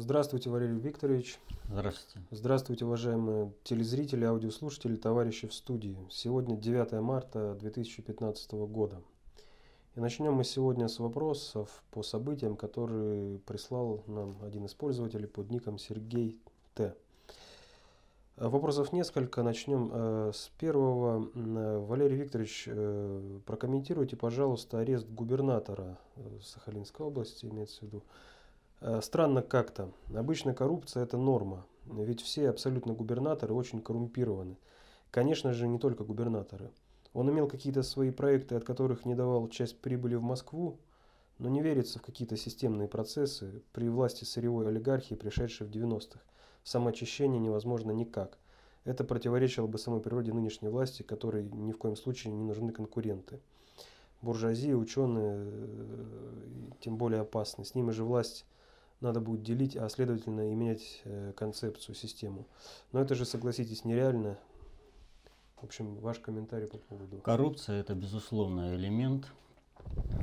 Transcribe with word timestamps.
Здравствуйте, 0.00 0.48
Валерий 0.48 0.78
Викторович. 0.78 1.40
Здравствуйте. 1.68 2.20
Здравствуйте, 2.30 2.84
уважаемые 2.84 3.52
телезрители, 3.64 4.24
аудиослушатели, 4.24 4.94
товарищи 4.94 5.48
в 5.48 5.52
студии. 5.52 5.98
Сегодня 6.08 6.56
9 6.56 6.92
марта 7.00 7.56
2015 7.60 8.52
года. 8.52 9.02
И 9.96 10.00
начнем 10.00 10.34
мы 10.34 10.44
сегодня 10.44 10.86
с 10.86 11.00
вопросов 11.00 11.82
по 11.90 12.04
событиям, 12.04 12.54
которые 12.54 13.40
прислал 13.40 14.04
нам 14.06 14.36
один 14.40 14.66
из 14.66 14.74
пользователей 14.74 15.26
под 15.26 15.50
ником 15.50 15.78
Сергей 15.78 16.38
Т. 16.74 16.94
Вопросов 18.36 18.92
несколько. 18.92 19.42
Начнем 19.42 19.90
э, 19.92 20.30
с 20.32 20.52
первого. 20.60 21.28
Э, 21.34 21.78
Валерий 21.80 22.18
Викторович, 22.18 22.68
э, 22.68 23.40
прокомментируйте, 23.44 24.14
пожалуйста, 24.14 24.78
арест 24.78 25.08
губернатора 25.08 25.98
Сахалинской 26.40 27.04
области, 27.04 27.46
имеется 27.46 27.80
в 27.80 27.82
виду. 27.82 28.04
Странно 29.00 29.42
как-то. 29.42 29.90
Обычно 30.14 30.54
коррупция 30.54 31.02
это 31.02 31.16
норма. 31.16 31.66
Ведь 31.86 32.20
все 32.20 32.50
абсолютно 32.50 32.92
губернаторы 32.92 33.54
очень 33.54 33.80
коррумпированы. 33.80 34.56
Конечно 35.10 35.52
же, 35.52 35.66
не 35.66 35.78
только 35.78 36.04
губернаторы. 36.04 36.70
Он 37.12 37.30
имел 37.30 37.48
какие-то 37.48 37.82
свои 37.82 38.10
проекты, 38.10 38.54
от 38.54 38.64
которых 38.64 39.04
не 39.04 39.14
давал 39.14 39.48
часть 39.48 39.80
прибыли 39.80 40.14
в 40.14 40.22
Москву, 40.22 40.78
но 41.38 41.48
не 41.48 41.62
верится 41.62 41.98
в 41.98 42.02
какие-то 42.02 42.36
системные 42.36 42.88
процессы 42.88 43.62
при 43.72 43.88
власти 43.88 44.24
сырьевой 44.24 44.68
олигархии, 44.68 45.14
пришедшей 45.14 45.66
в 45.66 45.70
90-х 45.70 46.20
самоочищение 46.64 47.40
невозможно 47.40 47.90
никак. 47.92 48.38
Это 48.84 49.04
противоречило 49.04 49.66
бы 49.66 49.78
самой 49.78 50.00
природе 50.00 50.32
нынешней 50.32 50.68
власти, 50.68 51.02
которой 51.02 51.44
ни 51.44 51.72
в 51.72 51.78
коем 51.78 51.96
случае 51.96 52.32
не 52.32 52.44
нужны 52.44 52.72
конкуренты. 52.72 53.40
Буржуазия, 54.20 54.76
ученые, 54.76 55.38
э, 55.40 56.70
тем 56.80 56.96
более 56.98 57.20
опасны. 57.20 57.64
С 57.64 57.74
ними 57.74 57.90
же 57.90 58.04
власть 58.04 58.44
надо 59.00 59.20
будет 59.20 59.42
делить, 59.42 59.76
а 59.76 59.88
следовательно 59.88 60.50
и 60.50 60.54
менять 60.54 61.02
э, 61.04 61.32
концепцию, 61.36 61.94
систему. 61.94 62.46
Но 62.92 63.00
это 63.00 63.14
же, 63.14 63.24
согласитесь, 63.24 63.84
нереально. 63.84 64.38
В 65.60 65.64
общем, 65.64 65.96
ваш 65.96 66.18
комментарий 66.20 66.68
по 66.68 66.78
поводу. 66.78 67.18
Коррупция 67.18 67.80
это 67.80 67.94
безусловно 67.94 68.74
элемент, 68.76 69.26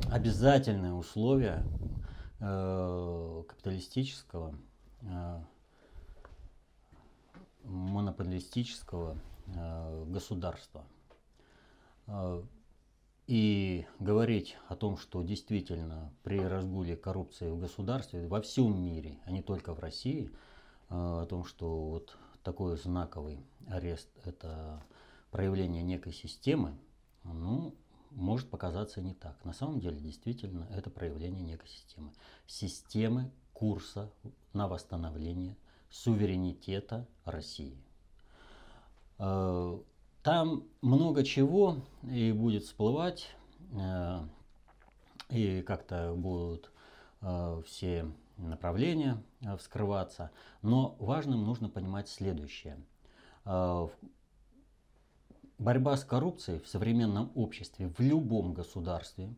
обязательное 0.10 0.94
условие 0.94 1.64
э, 2.40 3.44
капиталистического 3.48 4.56
э, 5.02 5.40
монополистического 7.64 9.18
э, 9.48 10.06
государства. 10.08 10.86
Э, 13.28 13.32
и 13.32 13.86
говорить 14.00 14.58
о 14.68 14.76
том, 14.76 14.98
что 14.98 15.24
действительно 15.24 16.12
при 16.24 16.40
разгуле 16.40 16.96
коррупции 16.96 17.50
в 17.50 17.60
государстве 17.60 18.28
во 18.28 18.42
всем 18.42 18.82
мире, 18.82 19.20
а 19.26 19.32
не 19.32 19.42
только 19.42 19.74
в 19.74 19.80
России, 19.80 20.30
э, 20.30 20.32
о 20.90 21.26
том, 21.26 21.46
что 21.46 21.90
вот 21.90 22.18
такой 22.44 22.78
знаковый 22.78 23.40
арест– 23.68 24.10
это 24.24 24.84
проявление 25.32 25.84
некой 25.84 26.14
системы, 26.14 26.78
ну, 27.24 27.76
может 28.12 28.50
показаться 28.50 29.02
не 29.02 29.14
так. 29.14 29.44
На 29.44 29.54
самом 29.54 29.80
деле, 29.80 30.00
действительно, 30.00 30.68
это 30.72 30.90
проявление 30.90 31.44
некой 31.44 31.68
системы. 31.68 32.14
Системы 32.48 33.32
курса 33.54 34.12
на 34.54 34.68
восстановление 34.68 35.58
суверенитета 35.90 37.08
России. 37.26 37.78
Э, 40.26 40.30
там 40.30 40.64
много 40.82 41.24
чего 41.24 41.78
и 42.04 42.32
будет 42.32 42.64
всплывать, 42.64 43.30
э, 43.74 44.20
и 45.30 45.62
как-то 45.62 46.14
будут 46.16 46.72
э, 47.22 47.62
все 47.66 48.12
направления 48.38 49.22
вскрываться. 49.60 50.32
Но 50.62 50.96
важным 51.00 51.46
нужно 51.46 51.70
понимать 51.70 52.10
следующее. 52.10 52.78
Борьба 55.58 55.96
с 55.96 56.04
коррупцией 56.04 56.60
в 56.60 56.68
современном 56.68 57.32
обществе, 57.36 57.88
в 57.88 58.02
любом 58.02 58.54
государстве, 58.54 59.34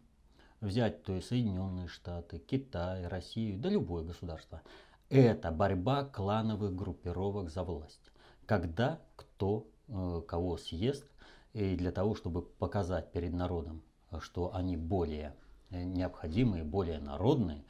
взять 0.61 1.03
то 1.03 1.13
есть 1.13 1.27
Соединенные 1.27 1.87
Штаты, 1.87 2.39
Китай, 2.39 3.05
Россию, 3.07 3.59
да 3.59 3.69
любое 3.69 4.03
государство, 4.03 4.61
это 5.09 5.51
борьба 5.51 6.05
клановых 6.05 6.75
группировок 6.75 7.51
за 7.51 7.63
власть. 7.63 8.11
Когда 8.47 8.99
кто 9.15 9.67
э, 9.67 9.76
кого 9.87 10.57
съест, 10.57 11.05
и 11.53 11.75
для 11.75 11.91
того, 11.91 12.15
чтобы 12.15 12.41
показать 12.41 13.11
перед 13.11 13.33
народом, 13.33 13.81
что 14.19 14.53
они 14.53 14.77
более 14.77 15.35
э, 15.69 15.83
необходимые, 15.83 16.63
более 16.63 16.99
народные, 16.99 17.63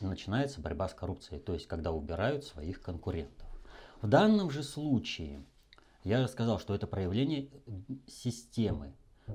начинается 0.00 0.60
борьба 0.60 0.88
с 0.88 0.94
коррупцией, 0.94 1.40
то 1.40 1.54
есть 1.54 1.66
когда 1.66 1.92
убирают 1.92 2.44
своих 2.44 2.82
конкурентов. 2.82 3.46
В 4.02 4.08
данном 4.08 4.50
же 4.50 4.62
случае 4.62 5.42
я 6.04 6.26
сказал, 6.28 6.58
что 6.58 6.74
это 6.74 6.86
проявление 6.86 7.48
системы 8.06 8.92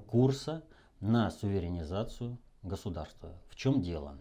курса 0.07 0.63
на 0.99 1.31
суверенизацию 1.31 2.37
государства. 2.63 3.29
В 3.49 3.55
чем 3.55 3.81
дело? 3.81 4.17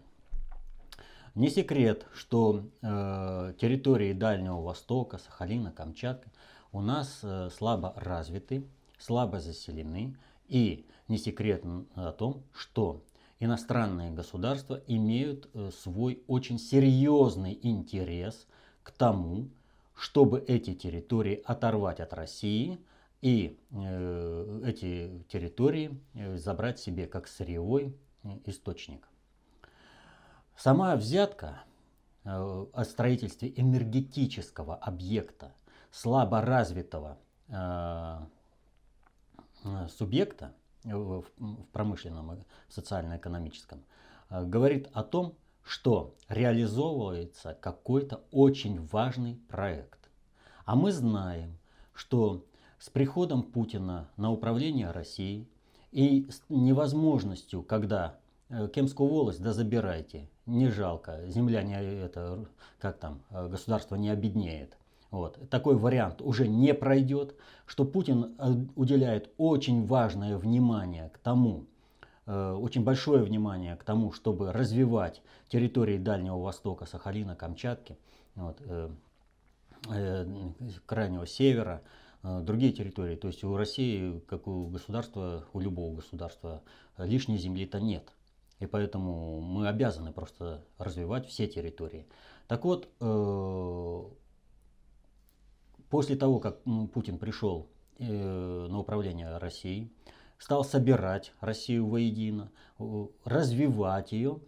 Не 1.33 1.49
секрет, 1.49 2.07
что 2.13 2.65
э, 2.81 3.53
территории 3.59 4.11
Дальнего 4.11 4.61
Востока, 4.61 5.17
Сахалина, 5.17 5.71
Камчатка 5.71 6.29
у 6.71 6.81
нас 6.81 7.19
э, 7.23 7.49
слабо 7.51 7.93
развиты, 7.95 8.67
слабо 8.97 9.39
заселены. 9.39 10.15
И 10.47 10.85
не 11.07 11.17
секрет 11.17 11.63
о 11.95 12.11
том, 12.11 12.43
что 12.53 13.03
иностранные 13.39 14.11
государства 14.11 14.81
имеют 14.87 15.49
э, 15.53 15.71
свой 15.71 16.23
очень 16.27 16.59
серьезный 16.59 17.59
интерес 17.61 18.47
к 18.83 18.91
тому, 18.91 19.49
чтобы 19.95 20.39
эти 20.47 20.73
территории 20.73 21.41
оторвать 21.45 21.99
от 21.99 22.13
России 22.13 22.79
и 23.21 23.59
э, 23.71 24.61
эти 24.65 25.23
территории 25.27 25.99
э, 26.13 26.37
забрать 26.37 26.79
себе 26.79 27.07
как 27.07 27.27
сырьевой 27.27 27.95
источник. 28.45 29.07
Сама 30.55 30.95
взятка 30.95 31.63
о 32.23 32.83
строительстве 32.85 33.51
энергетического 33.55 34.75
объекта 34.75 35.55
слабо 35.91 36.41
развитого 36.41 37.17
э, 37.47 38.19
э, 39.63 39.87
субъекта 39.89 40.53
в 40.83 41.25
промышленном 41.71 42.33
и 42.33 42.37
социально-экономическом 42.69 43.83
говорит 44.29 44.89
о 44.93 45.03
том, 45.03 45.35
что 45.63 46.15
реализовывается 46.27 47.55
какой-то 47.61 48.23
очень 48.31 48.83
важный 48.87 49.35
проект. 49.47 50.09
А 50.65 50.75
мы 50.75 50.91
знаем, 50.91 51.59
что 51.93 52.45
с 52.79 52.89
приходом 52.89 53.43
Путина 53.43 54.09
на 54.17 54.31
управление 54.31 54.89
Россией 54.89 55.47
и 55.91 56.27
с 56.31 56.41
невозможностью, 56.49 57.61
когда 57.61 58.17
Кемскую 58.73 59.09
волость, 59.09 59.41
да 59.41 59.53
забирайте, 59.53 60.29
не 60.45 60.69
жалко, 60.69 61.25
земля 61.27 61.63
не 61.63 61.73
это, 61.73 62.45
как 62.79 62.97
там, 62.97 63.21
э, 63.29 63.47
государство 63.47 63.95
не 63.95 64.09
обеднеет. 64.09 64.77
Вот. 65.11 65.49
Такой 65.49 65.75
вариант 65.75 66.21
уже 66.21 66.47
не 66.47 66.73
пройдет, 66.73 67.35
что 67.65 67.83
Путин 67.85 68.33
э, 68.37 68.53
уделяет 68.75 69.29
очень 69.37 69.85
важное 69.85 70.37
внимание 70.37 71.09
к 71.09 71.17
тому, 71.17 71.65
э, 72.25 72.53
очень 72.53 72.83
большое 72.83 73.21
внимание 73.21 73.75
к 73.75 73.83
тому, 73.83 74.13
чтобы 74.13 74.53
развивать 74.53 75.21
территории 75.49 75.97
Дальнего 75.97 76.39
Востока, 76.39 76.85
Сахалина, 76.85 77.35
Камчатки, 77.35 77.97
вот, 78.35 78.61
Крайнего 80.85 81.25
Севера, 81.25 81.81
другие 82.23 82.71
территории. 82.71 83.15
То 83.15 83.27
есть 83.27 83.43
у 83.43 83.57
России, 83.57 84.19
как 84.27 84.47
у 84.47 84.67
государства, 84.67 85.43
у 85.53 85.59
любого 85.59 85.95
государства, 85.95 86.61
лишней 86.97 87.37
земли-то 87.37 87.81
нет. 87.81 88.13
И 88.59 88.67
поэтому 88.67 89.41
мы 89.41 89.67
обязаны 89.67 90.13
просто 90.13 90.63
развивать 90.77 91.27
все 91.27 91.47
территории. 91.47 92.05
Так 92.47 92.63
вот, 92.63 92.87
э, 92.99 94.03
после 95.91 96.15
того, 96.15 96.39
как 96.39 96.63
Путин 96.93 97.19
пришел 97.19 97.67
э, 97.99 98.67
на 98.69 98.79
управление 98.79 99.37
Россией, 99.37 99.91
стал 100.39 100.63
собирать 100.63 101.33
Россию 101.41 101.87
воедино, 101.87 102.49
развивать 103.25 104.13
ее, 104.13 104.39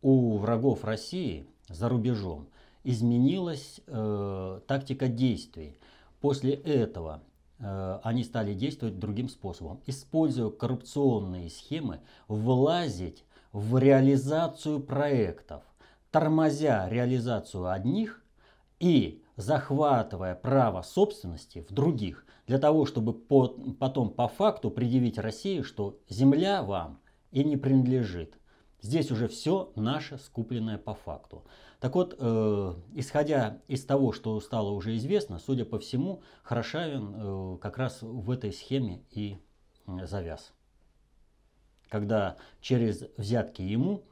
у 0.00 0.38
врагов 0.38 0.84
России 0.84 1.46
за 1.68 1.88
рубежом 1.88 2.48
изменилась 2.84 3.80
э, 3.86 4.60
тактика 4.68 5.08
действий. 5.08 5.76
После 6.20 6.54
этого 6.54 7.22
э, 7.58 7.98
они 8.04 8.22
стали 8.22 8.54
действовать 8.54 9.00
другим 9.00 9.28
способом, 9.28 9.80
используя 9.86 10.50
коррупционные 10.50 11.50
схемы, 11.50 12.00
влазить 12.28 13.24
в 13.50 13.76
реализацию 13.78 14.78
проектов, 14.78 15.64
тормозя 16.12 16.88
реализацию 16.88 17.68
одних 17.68 18.22
и 18.78 19.24
захватывая 19.36 20.34
право 20.34 20.82
собственности 20.82 21.64
в 21.68 21.72
других, 21.72 22.24
для 22.46 22.58
того, 22.58 22.86
чтобы 22.86 23.12
по, 23.12 23.48
потом 23.78 24.10
по 24.10 24.28
факту 24.28 24.70
предъявить 24.70 25.18
России, 25.18 25.62
что 25.62 25.98
земля 26.08 26.62
вам 26.62 27.00
и 27.32 27.44
не 27.44 27.56
принадлежит. 27.56 28.38
Здесь 28.80 29.10
уже 29.10 29.28
все 29.28 29.72
наше 29.74 30.18
скупленное 30.18 30.78
по 30.78 30.94
факту. 30.94 31.44
Так 31.80 31.94
вот, 31.94 32.16
э, 32.18 32.74
исходя 32.94 33.60
из 33.68 33.84
того, 33.84 34.12
что 34.12 34.40
стало 34.40 34.70
уже 34.70 34.96
известно, 34.96 35.38
судя 35.38 35.64
по 35.64 35.78
всему, 35.78 36.22
Хорошавин 36.42 37.14
э, 37.16 37.58
как 37.60 37.78
раз 37.78 37.98
в 38.00 38.30
этой 38.30 38.52
схеме 38.52 39.02
и 39.10 39.38
завяз. 39.86 40.52
Когда 41.88 42.36
через 42.60 43.04
взятки 43.16 43.62
ему 43.62 44.04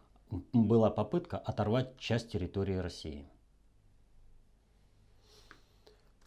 была 0.52 0.90
попытка 0.90 1.38
оторвать 1.38 1.96
часть 1.98 2.30
территории 2.30 2.76
России. 2.76 3.26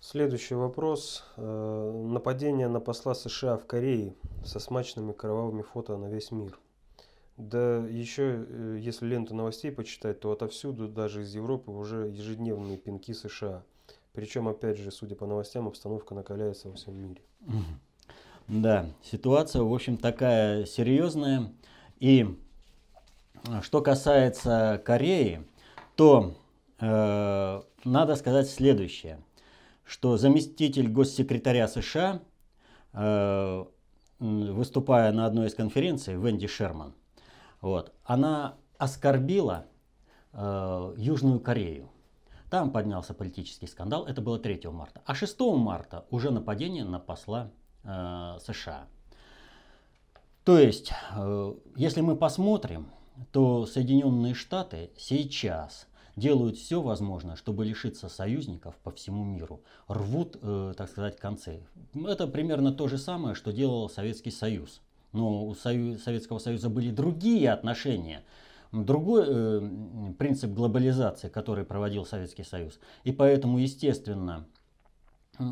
Следующий 0.09 0.55
вопрос. 0.55 1.25
Э, 1.35 2.03
нападение 2.05 2.69
на 2.69 2.79
посла 2.79 3.13
США 3.13 3.57
в 3.57 3.65
Корее 3.65 4.15
со 4.45 4.57
смачными 4.57 5.11
кровавыми 5.11 5.63
фото 5.63 5.97
на 5.97 6.05
весь 6.05 6.31
мир. 6.31 6.57
Да 7.35 7.85
еще, 7.89 8.45
э, 8.47 8.77
если 8.79 9.05
ленту 9.05 9.35
новостей 9.35 9.69
почитать, 9.69 10.21
то 10.21 10.31
отовсюду, 10.31 10.87
даже 10.87 11.23
из 11.23 11.35
Европы, 11.35 11.71
уже 11.71 12.07
ежедневные 12.07 12.77
пинки 12.77 13.11
США. 13.11 13.63
Причем, 14.13 14.47
опять 14.47 14.77
же, 14.77 14.91
судя 14.91 15.17
по 15.17 15.25
новостям, 15.25 15.67
обстановка 15.67 16.15
накаляется 16.15 16.69
во 16.69 16.75
всем 16.75 16.95
мире. 16.95 17.21
Да, 18.47 18.85
ситуация, 19.03 19.61
в 19.61 19.73
общем, 19.73 19.97
такая 19.97 20.63
серьезная. 20.63 21.51
И 21.99 22.33
э, 23.45 23.61
что 23.61 23.81
касается 23.81 24.81
Кореи, 24.85 25.43
то 25.97 26.33
э, 26.79 27.61
надо 27.83 28.15
сказать 28.15 28.49
следующее, 28.49 29.19
что 29.87 30.17
заместитель 30.17 30.89
госсекретаря 30.89 31.67
США, 31.67 32.21
э, 32.93 33.65
выступая 34.19 35.11
на 35.13 35.25
одной 35.25 35.47
из 35.47 35.55
конференций, 35.55 36.15
Венди 36.15 36.47
Шерман, 36.47 36.93
вот, 37.61 37.93
она 38.03 38.55
оскорбила 38.77 39.65
э, 40.33 40.93
Южную 40.97 41.39
Корею. 41.39 41.89
Там 42.49 42.71
поднялся 42.71 43.13
политический 43.13 43.67
скандал, 43.67 44.05
это 44.05 44.21
было 44.21 44.39
3 44.39 44.61
марта. 44.71 45.01
А 45.05 45.15
6 45.15 45.39
марта 45.39 46.05
уже 46.11 46.31
нападение 46.31 46.85
на 46.85 46.99
посла 46.99 47.51
э, 47.83 48.37
США. 48.45 48.87
То 50.43 50.57
есть, 50.57 50.91
э, 51.15 51.53
если 51.75 52.01
мы 52.01 52.15
посмотрим, 52.15 52.87
то 53.31 53.65
Соединенные 53.65 54.33
Штаты 54.33 54.91
сейчас 54.97 55.87
делают 56.17 56.57
все 56.57 56.81
возможное, 56.81 57.37
чтобы 57.37 57.63
лишиться 57.63 58.09
союзников 58.09 58.75
по 58.83 58.91
всему 58.91 59.23
миру. 59.23 59.61
Рвут, 59.87 60.37
э, 60.41 60.73
так 60.75 60.89
сказать, 60.89 61.17
концы. 61.17 61.61
Это 61.93 62.27
примерно 62.27 62.73
то 62.73 62.87
же 62.87 62.97
самое, 62.97 63.35
что 63.35 63.53
делал 63.53 63.89
Советский 63.89 64.31
Союз. 64.31 64.81
Но 65.13 65.45
у 65.45 65.55
Советского 65.55 66.39
Союза 66.39 66.69
были 66.69 66.91
другие 66.91 67.51
отношения, 67.51 68.23
другой 68.71 69.25
э, 69.27 69.69
принцип 70.17 70.51
глобализации, 70.51 71.29
который 71.29 71.63
проводил 71.63 72.05
Советский 72.05 72.43
Союз. 72.43 72.79
И 73.03 73.11
поэтому, 73.11 73.59
естественно, 73.59 74.45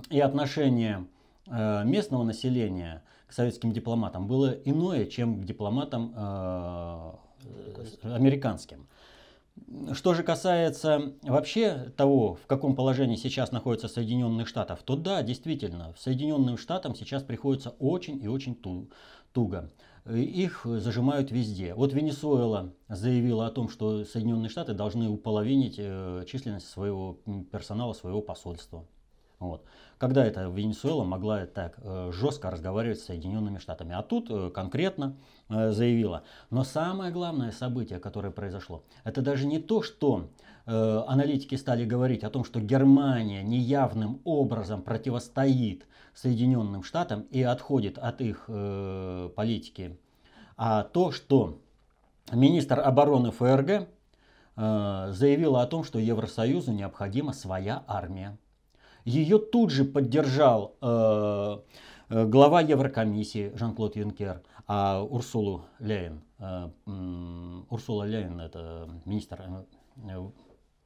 и 0.10 0.20
отношение 0.20 1.06
э, 1.48 1.84
местного 1.86 2.24
населения 2.24 3.04
к 3.28 3.34
советским 3.34 3.72
дипломатам 3.72 4.28
было 4.28 4.52
иное, 4.52 5.06
чем 5.06 5.42
к 5.42 5.46
дипломатам 5.46 6.14
э, 6.16 7.12
американским. 8.04 8.88
Что 9.94 10.14
же 10.14 10.24
касается 10.24 11.14
вообще 11.24 11.94
того, 11.96 12.36
в 12.36 12.46
каком 12.46 12.76
положении 12.76 13.16
сейчас 13.16 13.52
находятся 13.52 13.88
Соединенные 13.88 14.46
Штаты, 14.46 14.76
то 14.84 14.96
да, 14.96 15.22
действительно, 15.24 15.94
Соединенным 15.98 16.58
Штатам 16.58 16.94
сейчас 16.94 17.24
приходится 17.24 17.70
очень 17.80 18.22
и 18.22 18.28
очень 18.28 18.56
туго. 19.32 19.72
Их 20.10 20.66
зажимают 20.66 21.32
везде. 21.32 21.74
Вот 21.74 21.94
Венесуэла 21.94 22.74
заявила 22.90 23.48
о 23.48 23.52
том, 23.52 23.70
что 23.70 24.04
Соединенные 24.04 24.50
Штаты 24.50 24.74
должны 24.74 25.10
уполовинить 25.10 25.76
э, 25.78 26.26
численность 26.28 26.70
своего 26.70 27.20
персонала, 27.52 27.94
своего 27.94 28.22
посольства. 28.22 28.86
Вот. 29.40 29.66
Когда 29.98 30.26
это 30.26 30.50
Венесуэла 30.50 31.04
могла 31.04 31.46
так 31.46 31.78
э, 31.78 32.12
жестко 32.14 32.52
разговаривать 32.52 33.00
с 33.00 33.06
Соединенными 33.06 33.60
Штатами. 33.60 33.94
А 33.96 34.02
тут 34.02 34.28
э, 34.30 34.50
конкретно 34.50 35.16
э, 35.50 35.72
заявила. 35.72 36.24
Но 36.50 36.64
самое 36.64 37.12
главное 37.12 37.52
событие, 37.52 38.00
которое 38.00 38.32
произошло, 38.32 38.84
это 39.04 39.22
даже 39.22 39.46
не 39.46 39.60
то, 39.60 39.82
что 39.82 40.30
аналитики 40.68 41.54
стали 41.54 41.86
говорить 41.86 42.24
о 42.24 42.32
том, 42.32 42.44
что 42.44 42.60
Германия 42.60 43.44
неявным 43.44 44.20
образом 44.24 44.82
противостоит 44.82 45.86
Соединенным 46.16 46.82
Штатам 46.82 47.22
и 47.30 47.44
отходит 47.44 48.00
от 48.00 48.20
их 48.20 48.48
политики, 48.48 50.00
а 50.58 50.82
то, 50.82 51.12
что 51.12 51.62
министр 52.32 52.80
обороны 52.80 53.30
ФРГ 53.30 53.88
заявила 54.56 55.62
о 55.62 55.68
том, 55.68 55.84
что 55.84 56.00
Евросоюзу 56.00 56.72
необходима 56.72 57.34
своя 57.34 57.84
армия. 57.86 58.36
Ее 59.06 59.38
тут 59.38 59.70
же 59.70 59.86
поддержал 59.86 60.76
э, 60.82 61.58
э, 62.10 62.26
глава 62.26 62.62
Еврокомиссии 62.62 63.52
Жан-Клод 63.56 63.96
Юнкер, 63.96 64.42
а 64.68 65.04
Урсулу 65.04 65.66
Ляйен, 65.78 66.22
э, 66.40 66.70
Урсула 67.70 68.06
Ляйен 68.06 68.40
это 68.40 68.90
министр 69.06 69.44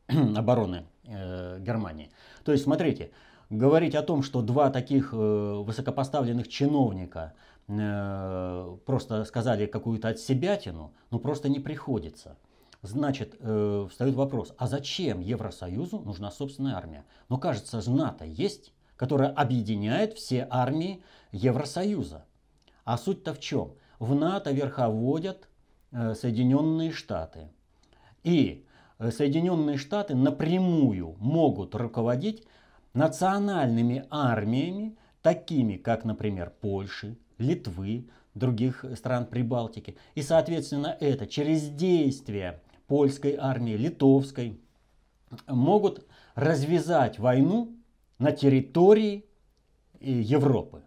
обороны 0.08 0.84
Германии. 1.06 2.12
То 2.44 2.52
есть, 2.52 2.66
смотрите, 2.66 3.12
говорить 3.50 3.96
о 3.96 4.04
том, 4.04 4.22
что 4.22 4.42
два 4.42 4.70
таких 4.70 5.14
высокопоставленных 5.14 6.50
чиновника 6.50 7.34
просто 7.68 9.24
сказали 9.26 9.66
какую-то 9.66 10.10
отсебятину, 10.10 10.92
ну 11.10 11.20
просто 11.20 11.48
не 11.48 11.60
приходится. 11.60 12.36
Значит, 12.82 13.36
э, 13.40 13.88
встает 13.90 14.16
вопрос, 14.16 14.54
а 14.58 14.68
зачем 14.68 15.20
Евросоюзу 15.20 16.00
нужна 16.00 16.32
собственная 16.32 16.76
армия? 16.76 17.04
Но 17.28 17.38
кажется, 17.38 17.82
же 17.82 17.92
НАТО 17.92 18.24
есть, 18.24 18.74
которая 18.96 19.30
объединяет 19.30 20.14
все 20.14 20.48
армии 20.50 21.04
Евросоюза. 21.32 22.26
А 22.86 22.98
суть-то 22.98 23.34
в 23.34 23.40
чем? 23.40 23.74
В 24.00 24.16
НАТО 24.16 24.52
верховодят 24.52 25.50
э, 25.92 26.16
Соединенные 26.16 26.92
Штаты. 26.92 27.50
И 28.24 28.66
э, 28.98 29.12
Соединенные 29.12 29.78
Штаты 29.78 30.16
напрямую 30.16 31.18
могут 31.20 31.76
руководить 31.76 32.48
национальными 32.94 34.06
армиями, 34.10 34.98
такими 35.22 35.76
как, 35.76 36.06
например, 36.06 36.54
Польши, 36.62 37.18
Литвы, 37.38 38.08
других 38.36 38.86
стран 38.96 39.26
Прибалтики. 39.26 39.98
И, 40.16 40.22
соответственно, 40.22 40.96
это 41.00 41.28
через 41.28 41.70
действия 41.70 42.62
польской 42.90 43.38
армии, 43.40 43.78
литовской, 43.78 44.60
могут 45.48 46.06
развязать 46.36 47.20
войну 47.20 47.78
на 48.18 48.32
территории 48.32 49.26
э, 50.00 50.12
Европы. 50.12 50.82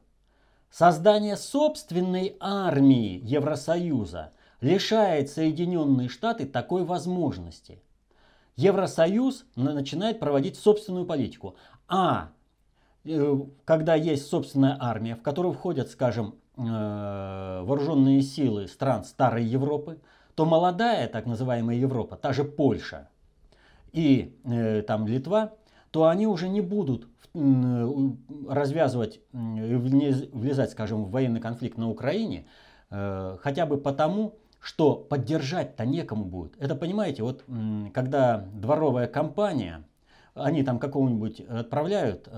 Создание 0.69 1.37
собственной 1.37 2.37
армии 2.41 3.21
Евросоюза 3.23 4.33
лишает 4.61 5.31
Соединенные 5.31 6.09
Штаты 6.09 6.45
такой 6.47 6.85
возможности. 6.85 7.83
Евросоюз 8.57 9.45
начинает 9.55 10.19
проводить 10.19 10.59
собственную 10.59 11.07
политику. 11.07 11.55
А 11.89 12.31
э, 13.05 13.37
когда 13.65 13.95
есть 13.95 14.27
собственная 14.27 14.77
армия, 14.81 15.15
в 15.15 15.23
которую 15.23 15.53
входят, 15.53 15.89
скажем, 15.89 16.35
э, 16.57 17.63
вооруженные 17.65 18.23
силы 18.23 18.67
стран 18.67 19.05
Старой 19.05 19.45
Европы, 19.45 20.01
то 20.35 20.45
молодая 20.45 21.09
так 21.09 21.27
называемая 21.27 21.77
Европа, 21.77 22.17
та 22.17 22.33
же 22.33 22.45
Польша 22.45 23.09
и 23.93 24.39
э, 24.45 24.83
там 24.83 25.07
Литва, 25.07 25.53
то 25.91 26.09
они 26.09 26.27
уже 26.27 26.49
не 26.49 26.63
будут 26.63 27.07
э, 27.35 27.89
развязывать, 28.49 29.21
э, 29.33 29.77
влезать, 29.77 30.71
скажем, 30.71 31.05
в 31.05 31.11
военный 31.11 31.41
конфликт 31.41 31.77
на 31.77 31.91
Украине, 31.91 32.47
э, 32.91 33.37
хотя 33.41 33.67
бы 33.67 33.77
потому, 33.77 34.35
что 34.61 34.95
поддержать-то 34.95 35.85
некому 35.85 36.25
будет. 36.25 36.57
Это, 36.59 36.77
понимаете, 36.77 37.25
вот 37.25 37.45
когда 37.93 38.39
дворовая 38.55 39.09
компания, 39.09 39.83
они 40.35 40.63
там 40.63 40.79
какого-нибудь 40.79 41.41
отправляют, 41.41 42.29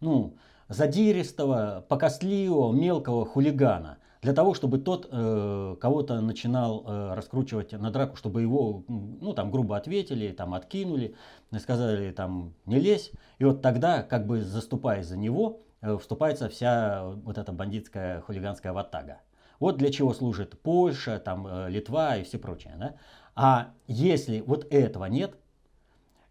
ну, 0.00 0.34
задиристого, 0.68 1.84
покостливого, 1.88 2.72
мелкого 2.72 3.26
хулигана– 3.26 3.98
для 4.22 4.32
того, 4.32 4.54
чтобы 4.54 4.78
тот 4.78 5.08
э, 5.10 5.76
кого-то 5.80 6.20
начинал 6.20 6.84
э, 6.86 7.14
раскручивать 7.14 7.72
на 7.72 7.90
драку, 7.90 8.16
чтобы 8.16 8.42
его, 8.42 8.84
ну, 8.88 9.32
там, 9.32 9.50
грубо 9.50 9.76
ответили, 9.76 10.32
там, 10.32 10.54
откинули, 10.54 11.14
сказали, 11.58 12.10
там, 12.10 12.54
не 12.66 12.80
лезь. 12.80 13.12
И 13.38 13.44
вот 13.44 13.62
тогда, 13.62 14.02
как 14.02 14.26
бы 14.26 14.42
заступая 14.42 15.02
за 15.02 15.16
него, 15.16 15.60
э, 15.80 15.96
вступается 15.98 16.48
вся 16.48 17.10
вот 17.24 17.38
эта 17.38 17.52
бандитская 17.52 18.20
хулиганская 18.22 18.72
ватага. 18.72 19.20
Вот 19.60 19.76
для 19.76 19.90
чего 19.90 20.12
служит 20.14 20.60
Польша, 20.60 21.18
там, 21.18 21.46
э, 21.46 21.70
Литва 21.70 22.16
и 22.16 22.24
все 22.24 22.38
прочее. 22.38 22.74
Да? 22.78 22.94
А 23.36 23.70
если 23.86 24.40
вот 24.40 24.66
этого 24.70 25.04
нет, 25.04 25.36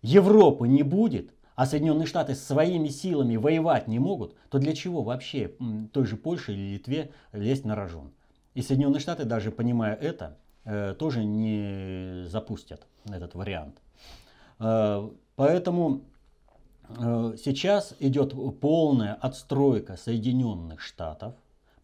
Европы 0.02 0.68
не 0.68 0.84
будет, 0.84 1.34
а 1.58 1.66
Соединенные 1.66 2.06
Штаты 2.06 2.36
своими 2.36 2.88
силами 2.88 3.36
воевать 3.36 3.88
не 3.88 3.98
могут, 3.98 4.36
то 4.50 4.60
для 4.60 4.76
чего 4.76 5.02
вообще 5.02 5.54
той 5.92 6.06
же 6.06 6.16
Польше 6.16 6.54
или 6.54 6.74
Литве 6.74 7.10
лезть 7.34 7.66
на 7.66 7.74
рожон? 7.74 8.12
И 8.54 8.62
Соединенные 8.62 9.00
Штаты, 9.00 9.26
даже 9.26 9.50
понимая 9.50 9.96
это, 9.96 10.38
э, 10.66 10.94
тоже 11.00 11.24
не 11.26 12.28
запустят 12.28 12.86
этот 13.06 13.34
вариант. 13.34 13.82
Э, 14.60 15.10
поэтому 15.36 16.02
э, 16.90 17.36
сейчас 17.44 17.96
идет 18.00 18.36
полная 18.60 19.16
отстройка 19.16 19.98
Соединенных 19.98 20.80
Штатов 20.80 21.34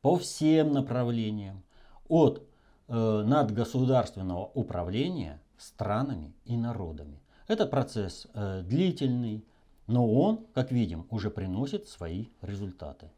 по 0.04 0.18
всем 0.18 0.72
направлениям 0.72 1.64
от 2.08 2.44
надгосударственного 2.88 4.52
управления 4.54 5.42
странами 5.58 6.36
и 6.46 6.58
народами. 6.58 7.22
Это 7.48 7.66
процесс 7.66 8.28
длительный, 8.34 9.46
но 9.88 10.12
он, 10.12 10.46
как 10.54 10.72
видим, 10.72 11.06
уже 11.10 11.30
приносит 11.30 11.88
свои 11.88 12.28
результаты. 12.42 13.10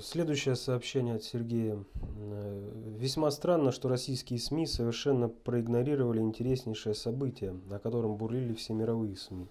Следующее 0.00 0.56
сообщение 0.56 1.14
от 1.14 1.22
Сергея. 1.22 1.78
Э, 2.18 2.94
Весьма 2.98 3.30
странно, 3.30 3.70
что 3.70 3.88
российские 3.88 4.40
СМИ 4.40 4.66
совершенно 4.66 5.28
проигнорировали 5.28 6.20
интереснейшее 6.20 6.94
событие, 6.94 7.54
о 7.70 7.78
котором 7.78 8.16
бурлили 8.16 8.52
все 8.54 8.72
мировые 8.72 9.16
СМИ. 9.16 9.46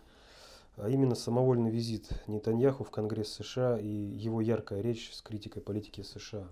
А 0.76 0.90
именно 0.90 1.16
самовольный 1.16 1.72
визит 1.72 2.10
Нетаньяху 2.28 2.84
в 2.84 2.92
Конгресс 2.92 3.30
США 3.30 3.78
и 3.80 3.88
его 3.88 4.42
яркая 4.42 4.82
речь 4.82 5.14
с 5.14 5.22
критикой 5.22 5.62
политики 5.62 6.02
США. 6.02 6.48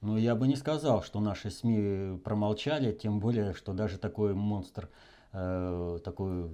Ну, 0.00 0.16
я 0.16 0.34
бы 0.34 0.48
не 0.48 0.56
сказал, 0.56 1.02
что 1.02 1.20
наши 1.20 1.50
СМИ 1.50 2.18
промолчали, 2.24 2.92
тем 2.92 3.20
более, 3.20 3.52
что 3.52 3.74
даже 3.74 3.98
такой 3.98 4.32
монстр, 4.34 4.88
э, 5.36 5.98
такой 6.02 6.50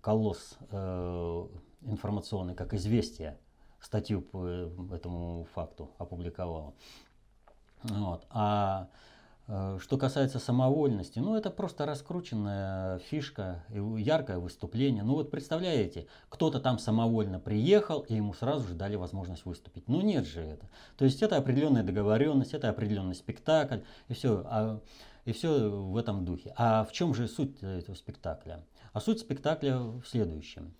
колосс 0.00 0.58
э, 0.70 1.46
информационный, 1.82 2.54
как 2.54 2.74
«Известия», 2.74 3.38
статью 3.80 4.22
по 4.22 4.46
этому 4.94 5.46
факту 5.54 5.90
опубликовала. 5.98 6.72
Вот. 7.82 8.26
А 8.30 8.88
э, 9.46 9.78
что 9.78 9.98
касается 9.98 10.38
самовольности, 10.38 11.18
ну 11.18 11.36
это 11.36 11.50
просто 11.50 11.84
раскрученная 11.84 12.98
фишка, 13.00 13.62
яркое 13.68 14.38
выступление. 14.38 15.02
Ну 15.02 15.14
вот 15.14 15.30
представляете, 15.30 16.06
кто-то 16.30 16.60
там 16.60 16.78
самовольно 16.78 17.38
приехал, 17.38 18.00
и 18.00 18.14
ему 18.14 18.32
сразу 18.32 18.68
же 18.68 18.74
дали 18.74 18.96
возможность 18.96 19.44
выступить. 19.44 19.86
Ну 19.86 20.00
нет 20.00 20.26
же 20.26 20.40
это. 20.40 20.66
То 20.96 21.04
есть 21.04 21.22
это 21.22 21.36
определенная 21.36 21.82
договоренность, 21.82 22.54
это 22.54 22.70
определенный 22.70 23.14
спектакль, 23.14 23.80
и 24.08 24.14
все, 24.14 24.42
а, 24.46 24.80
и 25.24 25.32
все 25.32 25.68
в 25.70 25.96
этом 25.96 26.24
духе. 26.24 26.52
А 26.56 26.84
в 26.84 26.92
чем 26.92 27.14
же 27.14 27.28
суть 27.28 27.62
этого 27.62 27.94
спектакля? 27.94 28.64
А 28.92 29.00
суть 29.00 29.20
спектакля 29.20 29.78
в 29.78 30.04
следующем. 30.04 30.74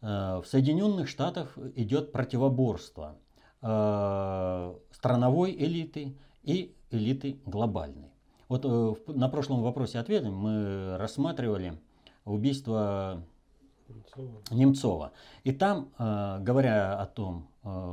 Э, 0.00 0.40
в 0.42 0.46
Соединенных 0.46 1.08
Штатах 1.08 1.58
идет 1.76 2.12
противоборство 2.12 3.16
э, 3.62 4.74
страновой 4.92 5.52
элиты 5.52 6.16
и 6.42 6.74
элиты 6.90 7.40
глобальной. 7.46 8.10
Вот 8.48 8.64
э, 8.64 9.12
на 9.12 9.28
прошлом 9.28 9.62
вопросе 9.62 9.98
ответом 9.98 10.34
мы 10.34 10.96
рассматривали 10.98 11.74
убийство 12.24 13.22
Немцова. 13.90 14.42
Немцова. 14.50 15.12
И 15.44 15.52
там, 15.52 15.90
говоря 15.98 16.98
о 17.00 17.06
том, 17.06 17.48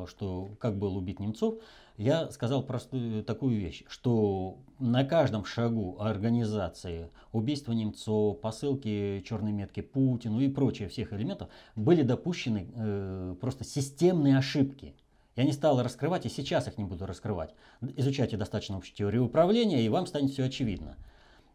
что 0.08 0.50
как 0.60 0.78
был 0.78 0.96
убит 0.96 1.20
Немцов, 1.20 1.56
я 1.98 2.30
сказал 2.30 2.62
простую 2.62 3.24
такую 3.24 3.60
вещь, 3.60 3.84
что 3.88 4.60
на 4.78 5.04
каждом 5.04 5.46
шагу 5.46 5.98
организации 6.00 7.10
убийства 7.32 7.72
Немцова, 7.72 8.34
посылки 8.36 9.24
черной 9.28 9.52
метки 9.52 9.82
Путину 9.82 10.40
и 10.40 10.48
прочее 10.48 10.90
всех 10.90 11.12
элементов 11.12 11.50
были 11.76 12.04
допущены 12.04 12.68
э, 12.76 13.36
просто 13.42 13.64
системные 13.64 14.38
ошибки. 14.38 14.96
Я 15.36 15.44
не 15.44 15.54
стал 15.54 15.82
раскрывать, 15.82 16.28
и 16.28 16.30
сейчас 16.30 16.68
их 16.68 16.78
не 16.78 16.84
буду 16.84 17.08
раскрывать. 17.08 17.56
Изучайте 17.96 18.38
достаточно 18.38 18.78
общую 18.78 18.96
теорию 18.96 19.26
управления, 19.26 19.84
и 19.84 19.90
вам 19.90 20.06
станет 20.06 20.32
все 20.32 20.46
очевидно. 20.46 20.98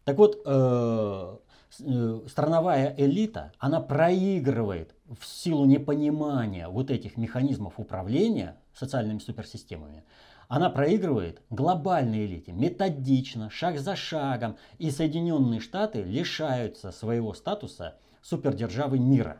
Так 0.04 0.18
вот, 0.18 0.37
э, 0.37 0.40
э, 0.44 1.37
страновая 1.73 2.95
элита, 2.97 3.52
она 3.59 3.81
проигрывает 3.81 4.95
в 5.19 5.25
силу 5.25 5.64
непонимания 5.64 6.69
вот 6.69 6.91
этих 6.91 7.17
механизмов 7.17 7.75
управления 7.79 8.57
социальными 8.75 9.19
суперсистемами 9.19 10.05
она 10.52 10.69
проигрывает 10.69 11.41
глобальной 11.49 12.26
элите 12.26 12.52
методично, 12.52 13.49
шаг 13.49 13.79
за 13.79 13.97
шагом, 13.97 14.59
и 14.76 14.91
Соединенные 14.91 15.61
Штаты 15.61 16.02
лишаются 16.02 16.93
своего 16.93 17.33
статуса 17.33 17.97
супердержавы 18.21 18.99
мира. 18.99 19.38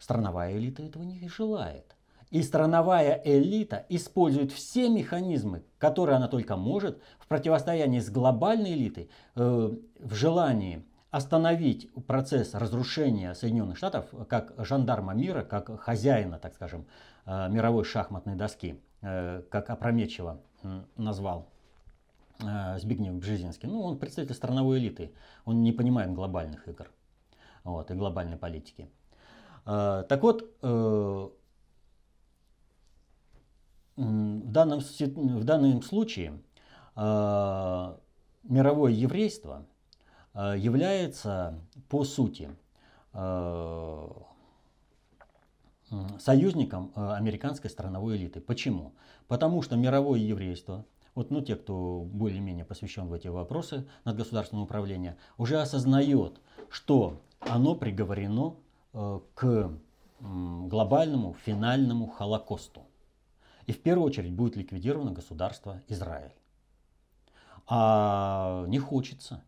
Страновая 0.00 0.56
элита 0.56 0.82
этого 0.82 1.04
не 1.04 1.28
желает. 1.28 1.94
И 2.32 2.42
страновая 2.42 3.20
элита 3.24 3.84
использует 3.88 4.52
все 4.52 4.88
механизмы, 4.88 5.62
которые 5.78 6.16
она 6.16 6.28
только 6.28 6.56
может 6.56 6.98
в 7.18 7.28
противостоянии 7.28 8.00
с 8.00 8.10
глобальной 8.10 8.72
элитой, 8.72 9.10
э, 9.36 9.70
в 10.00 10.14
желании 10.14 10.82
остановить 11.10 11.92
процесс 12.06 12.54
разрушения 12.54 13.34
Соединенных 13.34 13.76
Штатов 13.76 14.06
как 14.28 14.54
жандарма 14.56 15.12
мира, 15.12 15.42
как 15.42 15.78
хозяина, 15.78 16.38
так 16.38 16.54
скажем, 16.54 16.86
э, 17.26 17.48
мировой 17.50 17.84
шахматной 17.84 18.34
доски. 18.34 18.80
Э, 19.02 19.42
как 19.50 19.68
опрометчиво 19.68 20.40
назвал 20.96 21.48
э, 22.40 22.78
Збигнев 22.78 23.14
Бжезинский. 23.14 23.68
Ну, 23.68 23.82
он 23.82 23.98
представитель 23.98 24.36
страновой 24.36 24.78
элиты. 24.78 25.12
Он 25.44 25.62
не 25.62 25.72
понимает 25.72 26.14
глобальных 26.14 26.66
игр 26.68 26.88
вот, 27.64 27.90
и 27.90 27.94
глобальной 27.94 28.36
политики. 28.36 28.88
Э, 29.66 30.04
так 30.08 30.22
вот, 30.22 30.48
в 34.02 34.52
данном, 34.52 34.80
в 34.80 35.44
данном 35.44 35.82
случае 35.82 36.38
мировое 38.44 38.92
еврейство 38.92 39.64
является 40.34 41.58
по 41.88 42.04
сути 42.04 42.50
союзником 46.18 46.92
э, 46.94 47.12
американской 47.14 47.70
страновой 47.70 48.16
элиты. 48.16 48.40
Почему? 48.40 48.92
Потому 49.28 49.62
что 49.62 49.76
мировое 49.76 50.20
еврейство, 50.20 50.84
вот 51.14 51.30
ну, 51.30 51.42
те, 51.42 51.56
кто 51.56 52.06
более-менее 52.10 52.64
посвящен 52.64 53.08
в 53.08 53.12
эти 53.12 53.28
вопросы 53.28 53.86
надгосударственного 54.04 54.64
управления, 54.64 55.16
уже 55.36 55.60
осознает, 55.60 56.40
что 56.70 57.20
оно 57.40 57.74
приговорено 57.74 58.54
э, 58.92 59.20
к 59.34 59.70
глобальному 60.20 61.34
финальному 61.44 62.06
Холокосту. 62.06 62.82
И 63.66 63.72
в 63.72 63.82
первую 63.82 64.06
очередь 64.06 64.32
будет 64.32 64.56
ликвидировано 64.56 65.12
государство 65.12 65.82
Израиль. 65.88 66.32
А 67.66 68.64
не 68.68 68.78
хочется. 68.78 69.44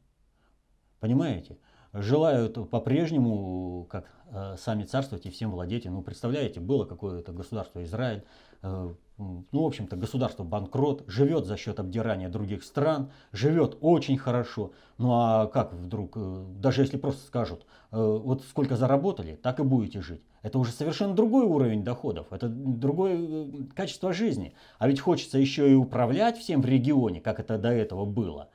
Понимаете? 1.00 1.59
желают 1.94 2.71
по-прежнему, 2.71 3.87
как 3.88 4.11
э, 4.30 4.56
сами 4.59 4.85
царствовать 4.85 5.26
и 5.26 5.30
всем 5.30 5.52
владеть. 5.52 5.85
Ну, 5.85 6.02
представляете, 6.02 6.61
было 6.61 6.85
какое-то 6.85 7.33
государство 7.33 7.83
Израиль, 7.85 8.25
э, 8.62 8.94
ну, 9.16 9.44
в 9.52 9.66
общем-то, 9.66 9.94
государство 9.97 10.42
банкрот, 10.42 11.04
живет 11.06 11.47
за 11.47 11.56
счет 11.56 11.78
обдирания 11.78 12.28
других 12.28 12.64
стран, 12.64 13.12
живет 13.30 13.78
очень 13.80 14.18
хорошо. 14.18 14.73
Ну 14.99 15.12
а 15.12 15.47
как 15.47 15.73
вдруг, 15.73 16.14
э, 16.16 16.44
даже 16.56 16.83
если 16.83 16.97
просто 16.97 17.25
скажут, 17.26 17.64
вот 17.90 18.42
сколько 18.42 18.76
заработали, 18.76 19.37
так 19.37 19.61
и 19.61 19.62
будете 19.62 20.00
жить. 20.00 20.23
Это 20.44 20.58
уже 20.58 20.72
совершенно 20.72 21.14
другой 21.14 21.46
уровень 21.46 21.82
доходов, 21.84 22.26
это 22.30 22.48
другое 22.48 23.16
э, 23.18 23.46
качество 23.74 24.12
жизни. 24.12 24.52
А 24.78 24.86
ведь 24.86 25.00
хочется 25.00 25.38
еще 25.38 25.70
и 25.70 25.74
управлять 25.74 26.36
всем 26.36 26.60
в 26.60 26.66
регионе, 26.66 27.22
как 27.22 27.40
это 27.40 27.56
до 27.56 27.70
этого 27.70 28.04
было. 28.04 28.50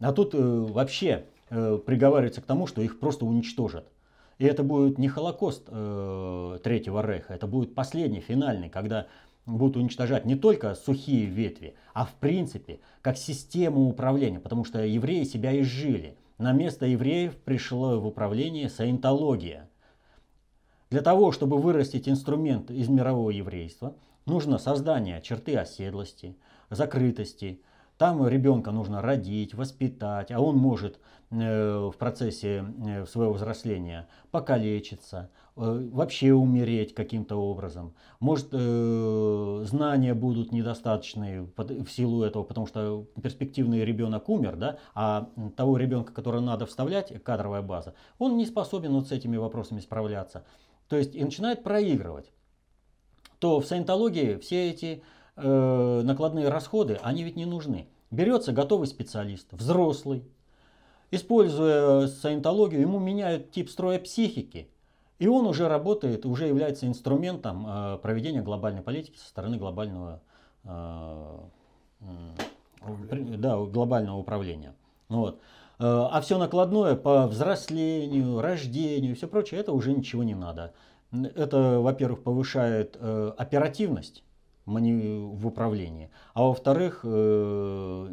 А 0.00 0.12
тут 0.12 0.34
э, 0.34 0.38
вообще 0.38 1.26
э, 1.50 1.78
приговаривается 1.84 2.40
к 2.40 2.46
тому, 2.46 2.66
что 2.66 2.80
их 2.80 2.98
просто 2.98 3.26
уничтожат. 3.26 3.86
И 4.38 4.46
это 4.46 4.62
будет 4.62 4.96
не 4.96 5.08
Холокост 5.08 5.64
э, 5.68 6.58
Третьего 6.64 7.06
Рейха, 7.06 7.34
это 7.34 7.46
будет 7.46 7.74
последний, 7.74 8.20
финальный, 8.20 8.70
когда 8.70 9.06
будут 9.44 9.76
уничтожать 9.76 10.24
не 10.24 10.36
только 10.36 10.74
сухие 10.74 11.26
ветви, 11.26 11.74
а 11.92 12.06
в 12.06 12.14
принципе 12.14 12.80
как 13.02 13.18
систему 13.18 13.86
управления, 13.86 14.40
потому 14.40 14.64
что 14.64 14.82
евреи 14.82 15.24
себя 15.24 15.60
изжили. 15.60 16.16
На 16.38 16.52
место 16.52 16.86
евреев 16.86 17.36
пришло 17.36 18.00
в 18.00 18.06
управление 18.06 18.70
саентология. 18.70 19.68
Для 20.94 21.02
того, 21.02 21.32
чтобы 21.32 21.58
вырастить 21.58 22.08
инструмент 22.08 22.70
из 22.70 22.88
мирового 22.88 23.30
еврейства, 23.30 23.96
нужно 24.26 24.58
создание 24.58 25.20
черты 25.20 25.56
оседлости, 25.56 26.36
закрытости, 26.70 27.60
там 27.98 28.26
ребенка 28.26 28.72
нужно 28.72 29.02
родить, 29.02 29.54
воспитать, 29.54 30.30
а 30.32 30.40
он 30.40 30.56
может 30.56 30.98
э, 31.30 31.90
в 31.92 31.96
процессе 31.96 32.64
э, 32.86 33.06
своего 33.06 33.32
взросления 33.32 34.08
покалечиться, 34.32 35.30
э, 35.56 35.88
вообще 35.92 36.32
умереть 36.32 36.94
каким-то 36.94 37.36
образом. 37.36 37.94
Может, 38.18 38.48
знания 39.68 40.14
будут 40.14 40.50
недостаточные 40.50 41.48
в 41.56 41.88
силу 41.88 42.22
этого, 42.22 42.42
потому 42.42 42.66
что 42.66 43.06
перспективный 43.22 43.84
ребенок 43.84 44.28
умер, 44.28 44.56
да, 44.56 44.78
а 44.94 45.28
того 45.56 45.76
ребенка, 45.76 46.12
которого 46.12 46.40
надо 46.40 46.66
вставлять, 46.66 47.12
кадровая 47.22 47.62
база, 47.62 47.94
он 48.18 48.36
не 48.36 48.46
способен 48.46 48.92
вот 48.92 49.08
с 49.08 49.12
этими 49.12 49.36
вопросами 49.36 49.80
справляться. 49.80 50.44
То 50.88 50.96
есть 50.96 51.14
и 51.14 51.24
начинает 51.24 51.62
проигрывать. 51.62 52.30
То 53.38 53.60
в 53.60 53.66
саентологии 53.66 54.36
все 54.36 54.70
эти 54.70 55.02
э, 55.36 56.02
накладные 56.04 56.48
расходы, 56.48 56.98
они 57.02 57.22
ведь 57.24 57.36
не 57.36 57.46
нужны. 57.46 57.88
Берется 58.10 58.52
готовый 58.52 58.86
специалист, 58.86 59.52
взрослый, 59.52 60.24
используя 61.10 62.06
саентологию, 62.06 62.80
ему 62.80 62.98
меняют 62.98 63.50
тип 63.50 63.70
строя 63.70 63.98
психики, 63.98 64.68
и 65.18 65.26
он 65.26 65.46
уже 65.46 65.68
работает, 65.68 66.26
уже 66.26 66.46
является 66.46 66.86
инструментом 66.86 67.66
э, 67.66 67.98
проведения 67.98 68.42
глобальной 68.42 68.82
политики 68.82 69.16
со 69.16 69.28
стороны 69.28 69.56
глобального, 69.56 70.22
э, 70.64 71.38
да, 73.38 73.58
глобального 73.58 74.18
управления. 74.18 74.74
Вот. 75.08 75.40
Э, 75.78 76.06
а 76.10 76.20
все 76.20 76.38
накладное 76.38 76.94
по 76.94 77.26
взрослению, 77.26 78.40
рождению 78.40 79.12
и 79.12 79.14
все 79.14 79.26
прочее, 79.26 79.60
это 79.60 79.72
уже 79.72 79.92
ничего 79.92 80.22
не 80.22 80.34
надо. 80.34 80.72
Это, 81.12 81.80
во-первых, 81.80 82.22
повышает 82.22 82.96
э, 82.98 83.32
оперативность 83.36 84.24
в 84.66 85.46
управлении, 85.46 86.10
а 86.32 86.44
во-вторых, 86.44 87.00
э, 87.04 88.08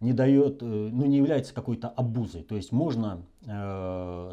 не 0.00 0.12
дает, 0.12 0.62
ну, 0.62 1.06
не 1.06 1.16
является 1.16 1.52
какой-то 1.52 1.88
обузой. 1.88 2.44
То 2.44 2.54
есть 2.54 2.70
можно 2.70 3.20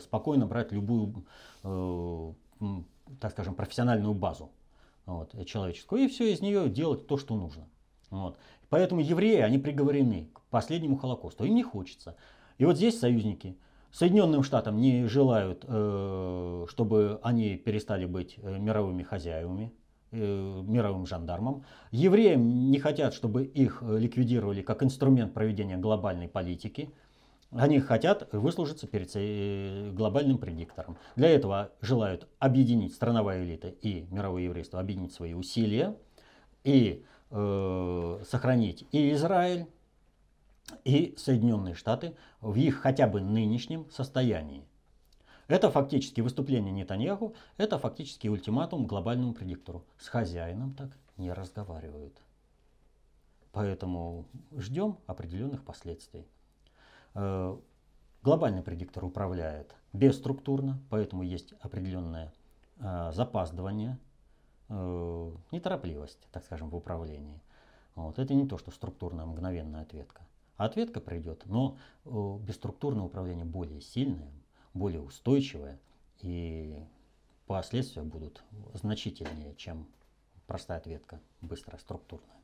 спокойно 0.03 0.45
брать 0.45 0.71
любую, 0.71 1.25
так 1.63 3.31
скажем, 3.31 3.55
профессиональную 3.55 4.13
базу 4.13 4.51
вот, 5.07 5.33
человеческую 5.47 6.03
и 6.03 6.07
все 6.07 6.31
из 6.31 6.41
нее 6.41 6.69
делать 6.69 7.07
то, 7.07 7.17
что 7.17 7.35
нужно. 7.35 7.67
Вот. 8.11 8.37
Поэтому 8.69 9.01
евреи, 9.01 9.39
они 9.39 9.57
приговорены 9.57 10.29
к 10.33 10.41
последнему 10.51 10.97
Холокосту. 10.97 11.45
Им 11.45 11.55
не 11.55 11.63
хочется. 11.63 12.15
И 12.57 12.65
вот 12.65 12.77
здесь 12.77 12.99
союзники 12.99 13.57
Соединенным 13.95 14.43
Штатам 14.43 14.75
не 14.81 15.05
желают, 15.05 15.63
э, 15.65 16.65
чтобы 16.67 17.19
они 17.23 17.55
перестали 17.55 18.05
быть 18.05 18.35
э, 18.41 18.57
мировыми 18.59 19.03
хозяевами, 19.03 19.71
э, 20.11 20.17
мировым 20.17 21.05
жандармом. 21.05 21.63
Евреям 21.91 22.71
не 22.71 22.77
хотят, 22.77 23.13
чтобы 23.13 23.45
их 23.45 23.81
ликвидировали 23.81 24.61
как 24.61 24.83
инструмент 24.83 25.33
проведения 25.33 25.77
глобальной 25.77 26.27
политики. 26.27 26.91
Они 27.51 27.79
хотят 27.79 28.27
выслужиться 28.33 28.85
перед 28.85 29.95
глобальным 29.95 30.39
предиктором. 30.39 30.97
Для 31.15 31.29
этого 31.29 31.71
желают 31.79 32.27
объединить 32.39 32.93
страновая 32.93 33.45
элита 33.45 33.69
и 33.69 34.07
мировое 34.11 34.43
еврейство, 34.43 34.81
объединить 34.81 35.13
свои 35.13 35.33
усилия 35.33 35.95
и 36.65 37.05
э, 37.31 38.19
сохранить 38.29 38.85
и 38.91 39.13
Израиль, 39.13 39.67
и 40.83 41.15
Соединенные 41.17 41.75
Штаты 41.75 42.15
в 42.41 42.55
их 42.55 42.77
хотя 42.77 43.07
бы 43.07 43.21
нынешнем 43.21 43.89
состоянии. 43.91 44.65
Это 45.47 45.69
фактически 45.69 46.21
выступление 46.21 46.71
Нетаньяху, 46.71 47.35
это 47.57 47.77
фактически 47.77 48.27
ультиматум 48.27 48.87
глобальному 48.87 49.33
предиктору. 49.33 49.85
С 49.99 50.07
хозяином 50.07 50.73
так 50.73 50.89
не 51.17 51.31
разговаривают. 51.31 52.19
Поэтому 53.51 54.25
ждем 54.57 54.97
определенных 55.05 55.63
последствий. 55.63 56.27
Э, 57.13 57.55
глобальный 58.23 58.63
предиктор 58.63 59.05
управляет 59.05 59.73
бесструктурно, 59.93 60.79
поэтому 60.89 61.23
есть 61.23 61.53
определенное 61.61 62.33
э, 62.79 63.11
запаздывание, 63.13 63.99
э, 64.69 65.31
неторопливость, 65.51 66.27
так 66.31 66.43
скажем, 66.43 66.69
в 66.69 66.75
управлении. 66.75 67.39
Вот. 67.93 68.19
Это 68.19 68.33
не 68.33 68.47
то, 68.47 68.57
что 68.57 68.71
структурная 68.71 69.25
мгновенная 69.25 69.83
ответка. 69.83 70.21
Ответка 70.57 71.01
придет, 71.01 71.43
но 71.45 71.77
э, 72.05 72.37
бесструктурное 72.41 73.03
управление 73.03 73.45
более 73.45 73.81
сильное, 73.81 74.31
более 74.73 75.01
устойчивое, 75.01 75.79
и 76.21 76.81
последствия 77.45 78.03
будут 78.03 78.43
значительнее, 78.73 79.55
чем 79.55 79.87
простая 80.47 80.77
ответка, 80.77 81.19
быстрая, 81.41 81.79
структурная. 81.79 82.35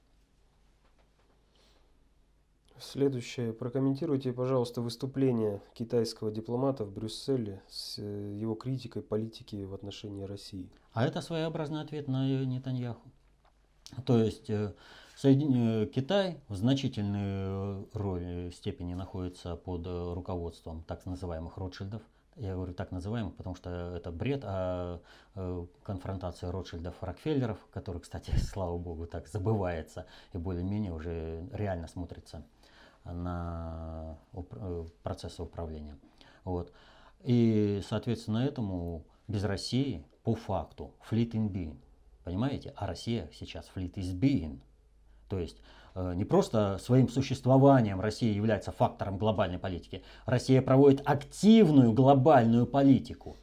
Следующее. 2.81 3.53
Прокомментируйте, 3.53 4.33
пожалуйста, 4.33 4.81
выступление 4.81 5.61
китайского 5.75 6.31
дипломата 6.31 6.83
в 6.83 6.91
Брюсселе 6.91 7.61
с 7.69 7.99
э, 7.99 8.35
его 8.35 8.55
критикой 8.55 9.03
политики 9.03 9.63
в 9.63 9.73
отношении 9.73 10.23
России. 10.23 10.69
А 10.93 11.05
это 11.05 11.21
своеобразный 11.21 11.81
ответ 11.81 12.07
на 12.07 12.43
Нетаньяху. 12.43 13.11
То 14.05 14.17
есть 14.17 14.49
э, 14.49 14.73
Соедин... 15.21 15.87
Китай 15.89 16.41
в 16.47 16.55
значительной 16.55 17.19
э, 17.21 17.83
роли 17.93 18.47
э, 18.47 18.51
степени 18.51 18.95
находится 18.95 19.55
под 19.55 19.85
э, 19.85 20.13
руководством 20.15 20.83
так 20.87 21.05
называемых 21.05 21.57
Ротшильдов. 21.57 22.01
Я 22.37 22.55
говорю 22.55 22.73
так 22.73 22.89
называемых, 22.89 23.35
потому 23.35 23.55
что 23.55 23.69
это 23.95 24.09
бред, 24.11 24.41
а 24.43 24.99
конфронтация 25.83 26.51
Ротшильдов 26.51 26.95
Рокфеллеров, 27.03 27.59
который, 27.71 28.01
кстати, 28.01 28.31
слава 28.37 28.79
богу, 28.79 29.05
так 29.05 29.27
забывается 29.27 30.07
и 30.33 30.39
более-менее 30.39 30.91
уже 30.91 31.47
реально 31.51 31.87
смотрится 31.87 32.43
на 33.03 34.17
процессы 35.03 35.43
управления. 35.43 35.99
Вот. 36.45 36.73
И, 37.19 37.83
соответственно, 37.87 38.39
этому 38.39 39.05
без 39.27 39.43
России 39.43 40.03
по 40.23 40.33
факту 40.33 40.95
fleet 41.11 41.33
in 41.33 41.51
being. 41.51 41.77
Понимаете? 42.23 42.73
А 42.75 42.87
Россия 42.87 43.29
сейчас 43.33 43.69
fleet 43.75 43.93
is 43.93 44.19
being. 44.19 44.61
То 45.31 45.39
есть 45.39 45.55
э, 45.95 46.13
не 46.13 46.25
просто 46.25 46.77
своим 46.83 47.07
существованием 47.07 48.01
Россия 48.01 48.33
является 48.33 48.73
фактором 48.73 49.17
глобальной 49.17 49.59
политики. 49.59 50.03
Россия 50.25 50.61
проводит 50.61 51.01
активную 51.05 51.93
глобальную 51.93 52.67
политику. 52.67 53.37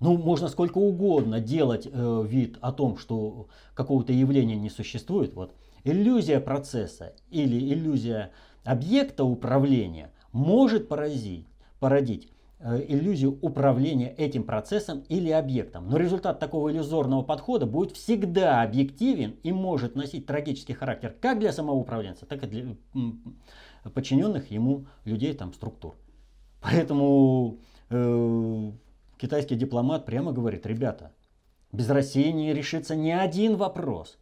Ну, 0.00 0.16
можно 0.16 0.48
сколько 0.48 0.78
угодно 0.78 1.38
делать 1.38 1.86
э, 1.86 2.24
вид 2.26 2.56
о 2.62 2.72
том, 2.72 2.96
что 2.96 3.48
какого-то 3.74 4.14
явления 4.14 4.56
не 4.56 4.70
существует. 4.70 5.34
Вот. 5.34 5.52
Иллюзия 5.84 6.40
процесса 6.40 7.12
или 7.28 7.58
иллюзия 7.74 8.30
объекта 8.64 9.24
управления 9.24 10.12
может 10.32 10.88
поразить, 10.88 11.46
породить 11.78 12.30
иллюзию 12.60 13.38
управления 13.42 14.14
этим 14.14 14.44
процессом 14.44 15.00
или 15.08 15.30
объектом. 15.30 15.88
Но 15.88 15.98
результат 15.98 16.40
такого 16.40 16.72
иллюзорного 16.72 17.22
подхода 17.22 17.66
будет 17.66 17.92
всегда 17.92 18.62
объективен 18.62 19.36
и 19.42 19.52
может 19.52 19.94
носить 19.94 20.26
трагический 20.26 20.74
характер 20.74 21.14
как 21.20 21.38
для 21.38 21.52
самого 21.52 21.76
управленца, 21.76 22.24
так 22.24 22.42
и 22.44 22.46
для 22.46 22.76
подчиненных 23.94 24.50
ему 24.50 24.86
людей, 25.04 25.34
там, 25.34 25.52
структур. 25.52 25.96
Поэтому 26.62 27.58
э, 27.90 28.72
китайский 29.18 29.54
дипломат 29.54 30.06
прямо 30.06 30.32
говорит, 30.32 30.66
ребята, 30.66 31.12
без 31.72 31.88
России 31.90 32.30
не 32.30 32.54
решится 32.54 32.96
ни 32.96 33.10
один 33.10 33.56
вопрос. 33.56 34.18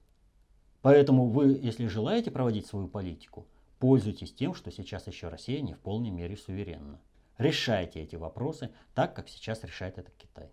Поэтому 0.82 1.28
вы, 1.28 1.58
если 1.62 1.86
желаете 1.86 2.30
проводить 2.30 2.66
свою 2.66 2.88
политику, 2.88 3.46
пользуйтесь 3.78 4.34
тем, 4.34 4.54
что 4.54 4.70
сейчас 4.70 5.06
еще 5.06 5.28
Россия 5.28 5.62
не 5.62 5.72
в 5.72 5.78
полной 5.78 6.10
мере 6.10 6.36
суверенна. 6.36 7.00
Решайте 7.38 8.00
эти 8.00 8.16
вопросы 8.16 8.70
так, 8.94 9.14
как 9.14 9.28
сейчас 9.28 9.64
решает 9.64 9.98
это 9.98 10.10
Китай. 10.16 10.50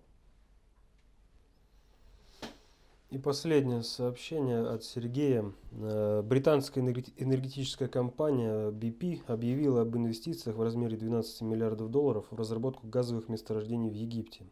И 3.12 3.17
последнее 3.17 3.84
сообщение 3.84 4.65
от 4.65 4.86
Сергея. 4.86 5.52
Э, 5.74 6.22
британская 6.24 6.80
энергетическая 6.80 7.89
компания 7.89 8.72
BP 8.72 9.24
объявила 9.28 9.82
об 9.82 9.98
инвестициях 9.98 10.56
в 10.56 10.62
размере 10.62 10.96
12 10.96 11.41
миллиардов 11.41 11.91
долларов 11.91 12.28
в 12.32 12.36
разработку 12.38 12.88
газовых 12.88 13.28
месторождений 13.28 13.89
в 13.89 13.94
Египте, 13.94 14.46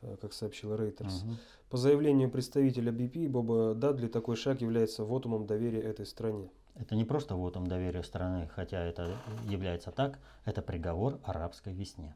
э, 0.00 0.16
как 0.20 0.32
сообщил 0.32 0.72
Reuters. 0.72 1.26
Угу. 1.26 1.36
По 1.70 1.76
заявлению 1.76 2.30
представителя 2.30 2.92
BP 2.92 3.28
Боба 3.28 3.74
Дадли, 3.74 4.06
такой 4.06 4.36
шаг 4.36 4.60
является 4.60 5.02
вотумом 5.04 5.48
доверия 5.48 5.80
этой 5.80 6.06
стране. 6.06 6.50
Это 6.74 6.94
не 6.94 7.04
просто 7.04 7.36
вотом 7.36 7.66
доверия 7.66 8.02
страны, 8.02 8.48
хотя 8.54 8.82
это 8.82 9.16
является 9.44 9.90
так, 9.90 10.18
это 10.44 10.62
приговор 10.62 11.18
арабской 11.24 11.72
весне. 11.72 12.14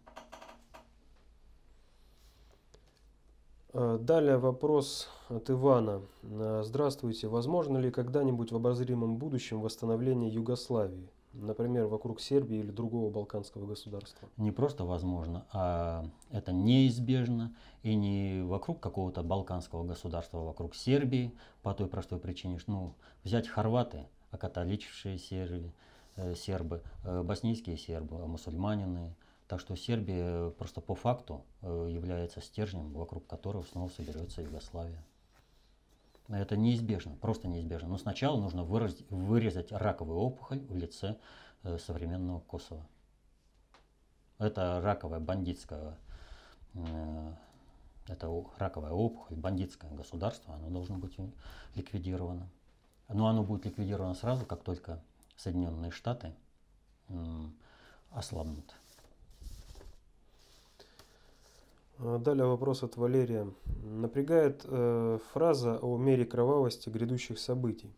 А, 3.72 3.98
далее 3.98 4.38
вопрос 4.38 5.08
от 5.28 5.50
Ивана. 5.50 6.00
А, 6.22 6.62
здравствуйте. 6.64 7.28
Возможно 7.28 7.76
ли 7.76 7.90
когда-нибудь 7.90 8.50
в 8.50 8.56
обозримом 8.56 9.18
будущем 9.18 9.60
восстановление 9.60 10.30
Югославии? 10.32 11.10
Например, 11.34 11.86
вокруг 11.86 12.22
Сербии 12.22 12.56
или 12.56 12.70
другого 12.70 13.10
балканского 13.10 13.66
государства? 13.66 14.26
Не 14.38 14.50
просто 14.52 14.84
возможно, 14.86 15.44
а 15.52 16.06
это 16.30 16.52
неизбежно. 16.52 17.54
И 17.82 17.94
не 17.94 18.42
вокруг 18.42 18.80
какого-то 18.80 19.22
балканского 19.22 19.84
государства, 19.84 20.40
а 20.40 20.44
вокруг 20.44 20.74
Сербии. 20.74 21.34
По 21.62 21.74
той 21.74 21.88
простой 21.88 22.18
причине, 22.18 22.58
что 22.58 22.72
ну, 22.72 22.94
взять 23.22 23.46
хорваты, 23.46 24.06
окатоличившие 24.30 25.18
э, 26.16 26.34
сербы 26.34 26.82
э, 27.04 27.22
боснийские 27.22 27.76
сербы, 27.76 28.26
мусульманины. 28.26 29.14
Так 29.48 29.60
что 29.60 29.76
Сербия 29.76 30.50
просто 30.50 30.80
по 30.80 30.94
факту 30.94 31.44
э, 31.62 31.88
является 31.90 32.40
стержнем, 32.40 32.92
вокруг 32.92 33.26
которого 33.26 33.62
снова 33.62 33.88
соберется 33.88 34.42
Югославия. 34.42 35.02
Это 36.28 36.56
неизбежно, 36.56 37.14
просто 37.14 37.46
неизбежно. 37.46 37.88
Но 37.88 37.98
сначала 37.98 38.40
нужно 38.40 38.64
вырезать, 38.64 39.08
вырезать 39.10 39.70
раковую 39.70 40.18
опухоль 40.18 40.58
в 40.58 40.74
лице 40.74 41.16
современного 41.78 42.40
Косово. 42.40 42.84
Это 44.38 44.80
раковая 44.82 45.20
бандитская, 45.20 45.96
это 48.08 48.44
раковая 48.58 48.92
опухоль, 48.92 49.36
бандитское 49.36 49.90
государство, 49.92 50.54
оно 50.54 50.68
должно 50.70 50.98
быть 50.98 51.16
ликвидировано. 51.76 52.48
Но 53.08 53.28
оно 53.28 53.42
будет 53.42 53.66
ликвидировано 53.66 54.14
сразу, 54.14 54.44
как 54.44 54.62
только 54.62 55.02
Соединенные 55.36 55.90
Штаты 55.90 56.32
ослабнут. 58.10 58.74
А, 61.98 62.18
далее 62.18 62.46
вопрос 62.46 62.82
от 62.82 62.96
Валерия. 62.96 63.50
Напрягает 63.82 64.62
э, 64.64 65.18
фраза 65.32 65.78
о 65.78 65.96
мере 65.96 66.24
кровавости 66.24 66.88
грядущих 66.90 67.38
событий. 67.38 67.90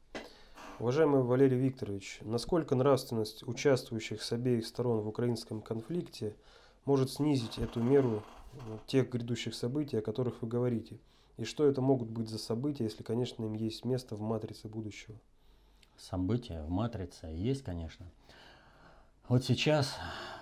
Уважаемый 0.78 1.22
Валерий 1.22 1.58
Викторович, 1.58 2.20
насколько 2.22 2.76
нравственность 2.76 3.46
участвующих 3.46 4.22
с 4.22 4.32
обеих 4.32 4.66
сторон 4.66 5.00
в 5.00 5.08
украинском 5.08 5.60
конфликте 5.60 6.36
может 6.84 7.10
снизить 7.10 7.58
эту 7.58 7.82
меру 7.82 8.22
э, 8.52 8.58
тех 8.86 9.10
грядущих 9.10 9.54
событий, 9.54 9.96
о 9.96 10.02
которых 10.02 10.42
вы 10.42 10.48
говорите? 10.48 10.98
И 11.38 11.44
что 11.44 11.66
это 11.66 11.80
могут 11.80 12.10
быть 12.10 12.28
за 12.28 12.38
события, 12.38 12.84
если, 12.84 13.02
конечно, 13.02 13.44
им 13.44 13.54
есть 13.54 13.84
место 13.84 14.14
в 14.14 14.20
матрице 14.20 14.68
будущего? 14.68 15.16
События 15.96 16.62
в 16.62 16.68
матрице 16.68 17.26
есть, 17.26 17.62
конечно. 17.62 18.06
Вот 19.28 19.44
сейчас 19.44 19.96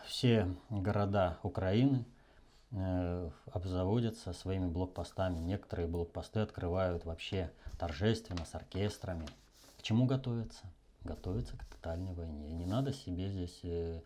все 0.06 0.48
города 0.70 1.38
Украины 1.42 2.04
э, 2.72 3.30
обзаводятся 3.52 4.32
своими 4.32 4.66
блокпостами. 4.66 5.38
Некоторые 5.38 5.86
блокпосты 5.86 6.40
открывают 6.40 7.04
вообще 7.04 7.52
торжественно, 7.78 8.44
с 8.44 8.54
оркестрами 8.54 9.26
чему 9.86 10.04
готовиться? 10.06 10.66
Готовиться 11.04 11.56
к 11.56 11.64
тотальной 11.66 12.12
войне. 12.12 12.50
Не 12.50 12.66
надо 12.66 12.92
себе 12.92 13.28
здесь 13.30 13.60
э, 13.62 14.00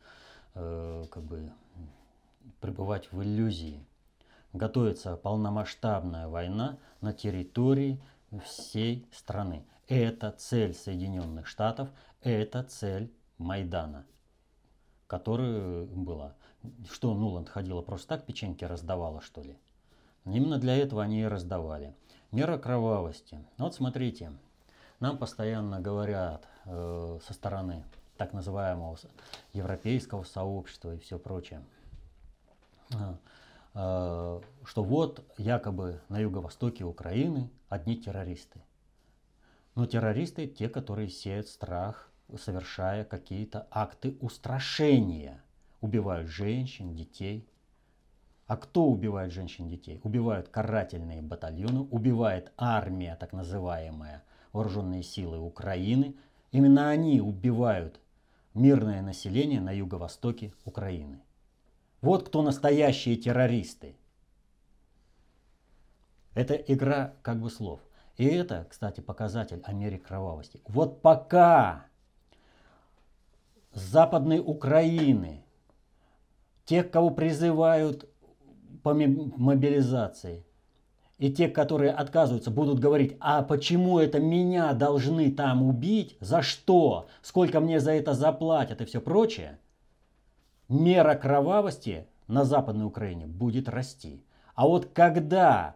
э, 0.54 1.06
как 1.10 1.22
бы 1.22 1.50
пребывать 2.60 3.10
в 3.12 3.22
иллюзии. 3.22 3.82
Готовится 4.52 5.16
полномасштабная 5.16 6.28
война 6.28 6.78
на 7.00 7.12
территории 7.12 8.00
всей 8.44 9.06
страны. 9.12 9.64
Это 9.86 10.30
цель 10.32 10.74
Соединенных 10.74 11.46
Штатов, 11.46 11.88
это 12.22 12.62
цель 12.64 13.12
Майдана, 13.38 14.06
которая 15.06 15.84
была. 15.86 16.34
Что, 16.90 17.14
Нуланд 17.14 17.48
ходила 17.48 17.80
просто 17.80 18.08
так 18.08 18.26
печеньки 18.26 18.64
раздавала, 18.64 19.20
что 19.20 19.40
ли? 19.42 19.56
Именно 20.24 20.58
для 20.58 20.76
этого 20.76 21.02
они 21.02 21.22
и 21.22 21.26
раздавали. 21.26 21.94
Мера 22.30 22.58
кровавости. 22.58 23.42
Вот 23.56 23.74
смотрите, 23.74 24.32
нам 25.00 25.16
постоянно 25.16 25.80
говорят 25.80 26.46
э, 26.66 27.18
со 27.26 27.32
стороны 27.32 27.84
так 28.18 28.34
называемого 28.34 28.98
европейского 29.54 30.24
сообщества 30.24 30.94
и 30.94 30.98
все 30.98 31.18
прочее, 31.18 31.62
э, 32.92 33.14
что 33.72 34.42
вот 34.76 35.24
якобы 35.38 36.00
на 36.08 36.18
юго-востоке 36.18 36.84
Украины 36.84 37.50
одни 37.68 37.96
террористы. 37.96 38.60
Но 39.74 39.86
террористы 39.86 40.46
те, 40.46 40.68
которые 40.68 41.08
сеют 41.08 41.48
страх, 41.48 42.10
совершая 42.38 43.04
какие-то 43.04 43.66
акты 43.70 44.16
устрашения, 44.20 45.42
убивают 45.80 46.28
женщин, 46.28 46.94
детей. 46.94 47.48
А 48.46 48.56
кто 48.56 48.86
убивает 48.86 49.32
женщин, 49.32 49.68
детей? 49.68 50.00
Убивают 50.02 50.48
карательные 50.48 51.22
батальоны, 51.22 51.80
убивает 51.82 52.52
армия, 52.56 53.16
так 53.16 53.32
называемая, 53.32 54.24
вооруженные 54.52 55.04
силы 55.04 55.38
Украины. 55.38 56.16
Именно 56.50 56.90
они 56.90 57.20
убивают 57.20 58.00
мирное 58.54 59.02
население 59.02 59.60
на 59.60 59.70
юго-востоке 59.70 60.52
Украины. 60.64 61.20
Вот 62.00 62.26
кто 62.28 62.42
настоящие 62.42 63.16
террористы. 63.16 63.96
Это 66.34 66.54
игра 66.54 67.14
как 67.22 67.40
бы 67.40 67.50
слов. 67.50 67.80
И 68.16 68.24
это, 68.24 68.66
кстати, 68.68 69.00
показатель 69.00 69.60
о 69.64 69.72
мере 69.72 69.98
кровавости. 69.98 70.60
Вот 70.66 71.02
пока 71.02 71.86
с 73.72 73.80
Западной 73.80 74.40
Украины, 74.40 75.44
тех, 76.64 76.90
кого 76.90 77.10
призывают 77.10 78.08
по 78.82 78.94
мобилизации, 78.94 80.44
и 81.18 81.30
те, 81.30 81.48
которые 81.48 81.92
отказываются, 81.92 82.50
будут 82.50 82.78
говорить, 82.78 83.16
а 83.20 83.42
почему 83.42 83.98
это 83.98 84.20
меня 84.20 84.72
должны 84.72 85.30
там 85.30 85.62
убить, 85.62 86.16
за 86.20 86.40
что, 86.40 87.08
сколько 87.20 87.60
мне 87.60 87.78
за 87.78 87.92
это 87.92 88.14
заплатят 88.14 88.80
и 88.80 88.86
все 88.86 89.02
прочее, 89.02 89.58
мера 90.70 91.14
кровавости 91.14 92.06
на 92.26 92.44
Западной 92.44 92.86
Украине 92.86 93.26
будет 93.26 93.68
расти. 93.68 94.24
А 94.54 94.66
вот 94.66 94.86
когда 94.94 95.74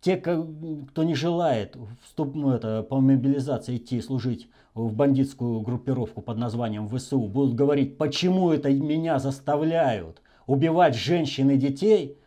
те, 0.00 0.16
кто 0.18 1.02
не 1.02 1.14
желает 1.14 1.76
вступ, 2.02 2.34
ну, 2.34 2.50
это, 2.50 2.82
по 2.82 3.00
мобилизации 3.00 3.78
идти 3.78 4.00
служить 4.02 4.50
в 4.74 4.92
бандитскую 4.94 5.60
группировку 5.60 6.20
под 6.20 6.36
названием 6.36 6.88
ВСУ, 6.88 7.20
будут 7.20 7.54
говорить, 7.54 7.96
почему 7.96 8.50
это 8.50 8.70
меня 8.70 9.18
заставляют 9.18 10.20
убивать 10.46 10.94
женщин 10.94 11.50
и 11.50 11.56
детей– 11.56 12.18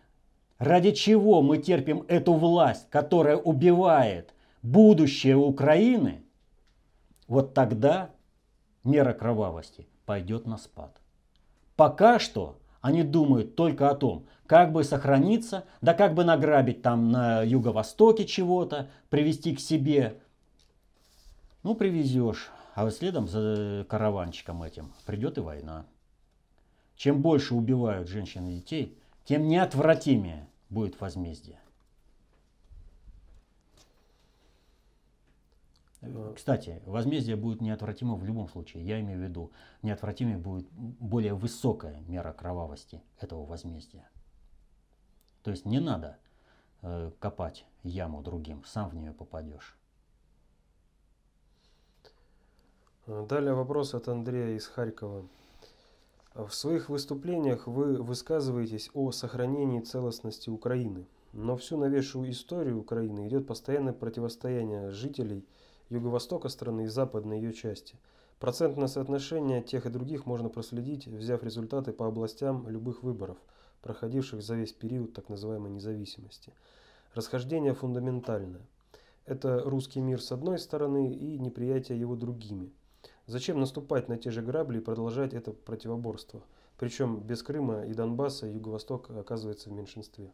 Ради 0.58 0.92
чего 0.92 1.42
мы 1.44 1.60
терпим 1.60 2.04
эту 2.08 2.34
власть, 2.34 2.90
которая 2.90 3.38
убивает 3.38 4.34
будущее 4.64 5.38
Украины? 5.38 6.24
Вот 7.28 7.54
тогда 7.54 8.10
мера 8.84 9.14
кровавости 9.14 9.88
пойдет 10.06 10.48
на 10.48 10.58
спад. 10.58 11.00
Пока 11.78 12.18
что 12.18 12.60
они 12.82 13.04
думают 13.04 13.56
только 13.56 13.90
о 13.90 13.96
том, 13.96 14.26
как 14.48 14.72
бы 14.72 14.84
сохраниться, 14.84 15.64
да 15.80 15.94
как 15.94 16.16
бы 16.16 16.24
награбить 16.24 16.82
там 16.82 17.12
на 17.12 17.44
юго-востоке 17.44 18.26
чего-то, 18.26 18.90
привести 19.10 19.56
к 19.56 19.60
себе. 19.60 20.20
Ну, 21.64 21.76
привезешь, 21.76 22.50
а 22.74 22.84
вот 22.84 22.94
следом 22.94 23.28
за 23.28 23.86
караванчиком 23.88 24.64
этим 24.64 24.92
придет 25.06 25.38
и 25.38 25.42
война. 25.42 25.86
Чем 26.96 27.22
больше 27.22 27.54
убивают 27.54 28.08
женщин 28.08 28.48
и 28.48 28.56
детей, 28.56 28.98
тем 29.26 29.48
неотвратимее 29.48 30.48
будет 30.70 31.00
возмездие. 31.00 31.60
Э, 35.97 35.97
кстати, 36.36 36.82
возмездие 36.86 37.36
будет 37.36 37.62
неотвратимо 37.62 38.16
в 38.16 38.24
любом 38.24 38.48
случае. 38.50 38.86
Я 38.86 39.00
имею 39.02 39.20
в 39.20 39.24
виду, 39.24 39.52
неотвратимой 39.82 40.38
будет 40.38 40.70
более 40.72 41.34
высокая 41.34 42.02
мера 42.02 42.34
кровавости 42.34 43.02
этого 43.20 43.46
возмездия. 43.46 44.10
То 45.44 45.52
есть 45.52 45.66
не 45.66 45.80
надо 45.80 46.18
э, 46.82 47.12
копать 47.20 47.66
яму 47.84 48.22
другим, 48.22 48.64
сам 48.66 48.90
в 48.90 48.96
нее 48.96 49.14
попадешь. 49.14 49.78
Далее 53.08 53.54
вопрос 53.54 53.94
от 53.94 54.10
Андрея 54.10 54.58
из 54.58 54.68
Харькова. 54.68 55.26
В 56.36 56.52
своих 56.52 56.90
выступлениях 56.90 57.66
вы 57.66 58.04
высказываетесь 58.04 58.92
о 58.94 59.12
сохранении 59.12 59.80
целостности 59.80 60.50
Украины. 60.50 61.08
Но 61.32 61.56
всю 61.56 61.78
новейшую 61.78 62.30
историю 62.30 62.80
Украины 62.80 63.28
идет 63.28 63.48
постоянное 63.48 63.94
противостояние 63.94 64.92
жителей 64.92 65.48
юго-востока 65.90 66.50
страны 66.50 66.86
и 66.86 66.88
западной 66.88 67.40
ее 67.40 67.54
части. 67.54 67.96
Процентное 68.40 68.88
соотношение 68.88 69.62
тех 69.62 69.86
и 69.86 69.90
других 69.90 70.26
можно 70.26 70.50
проследить, 70.50 71.08
взяв 71.08 71.44
результаты 71.44 71.92
по 71.92 72.08
областям 72.08 72.68
любых 72.70 73.04
выборов, 73.04 73.38
проходивших 73.82 74.42
за 74.42 74.56
весь 74.56 74.74
период 74.74 75.14
так 75.14 75.30
называемой 75.30 75.72
независимости. 75.72 76.54
Расхождение 77.14 77.74
фундаментальное. 77.74 78.62
Это 79.26 79.62
русский 79.64 80.00
мир 80.00 80.22
с 80.22 80.32
одной 80.32 80.60
стороны 80.60 81.14
и 81.14 81.38
неприятие 81.40 82.00
его 82.00 82.16
другими– 82.16 82.72
Зачем 83.28 83.60
наступать 83.60 84.08
на 84.08 84.18
те 84.18 84.32
же 84.32 84.42
грабли 84.42 84.78
и 84.78 84.82
продолжать 84.82 85.34
это 85.34 85.52
противоборство? 85.52 86.42
Причем 86.78 87.20
без 87.20 87.44
Крыма 87.44 87.86
и 87.86 87.94
Донбасса 87.94 88.48
Юго-Восток 88.48 89.10
оказывается 89.10 89.70
в 89.70 89.74
меньшинстве. 89.74 90.32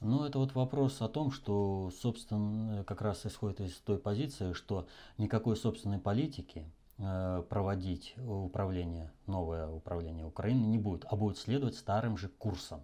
Ну, 0.00 0.24
это 0.24 0.38
вот 0.38 0.54
вопрос 0.54 1.02
о 1.02 1.08
том, 1.08 1.32
что, 1.32 1.90
собственно, 2.00 2.84
как 2.84 3.02
раз 3.02 3.26
исходит 3.26 3.60
из 3.60 3.74
той 3.78 3.98
позиции, 3.98 4.52
что 4.52 4.86
никакой 5.16 5.56
собственной 5.56 5.98
политики 5.98 6.64
э, 6.98 7.42
проводить 7.48 8.14
управление, 8.26 9.10
новое 9.26 9.68
управление 9.68 10.24
Украины 10.24 10.66
не 10.66 10.78
будет, 10.78 11.04
а 11.08 11.16
будет 11.16 11.38
следовать 11.38 11.74
старым 11.74 12.16
же 12.16 12.28
курсом. 12.28 12.80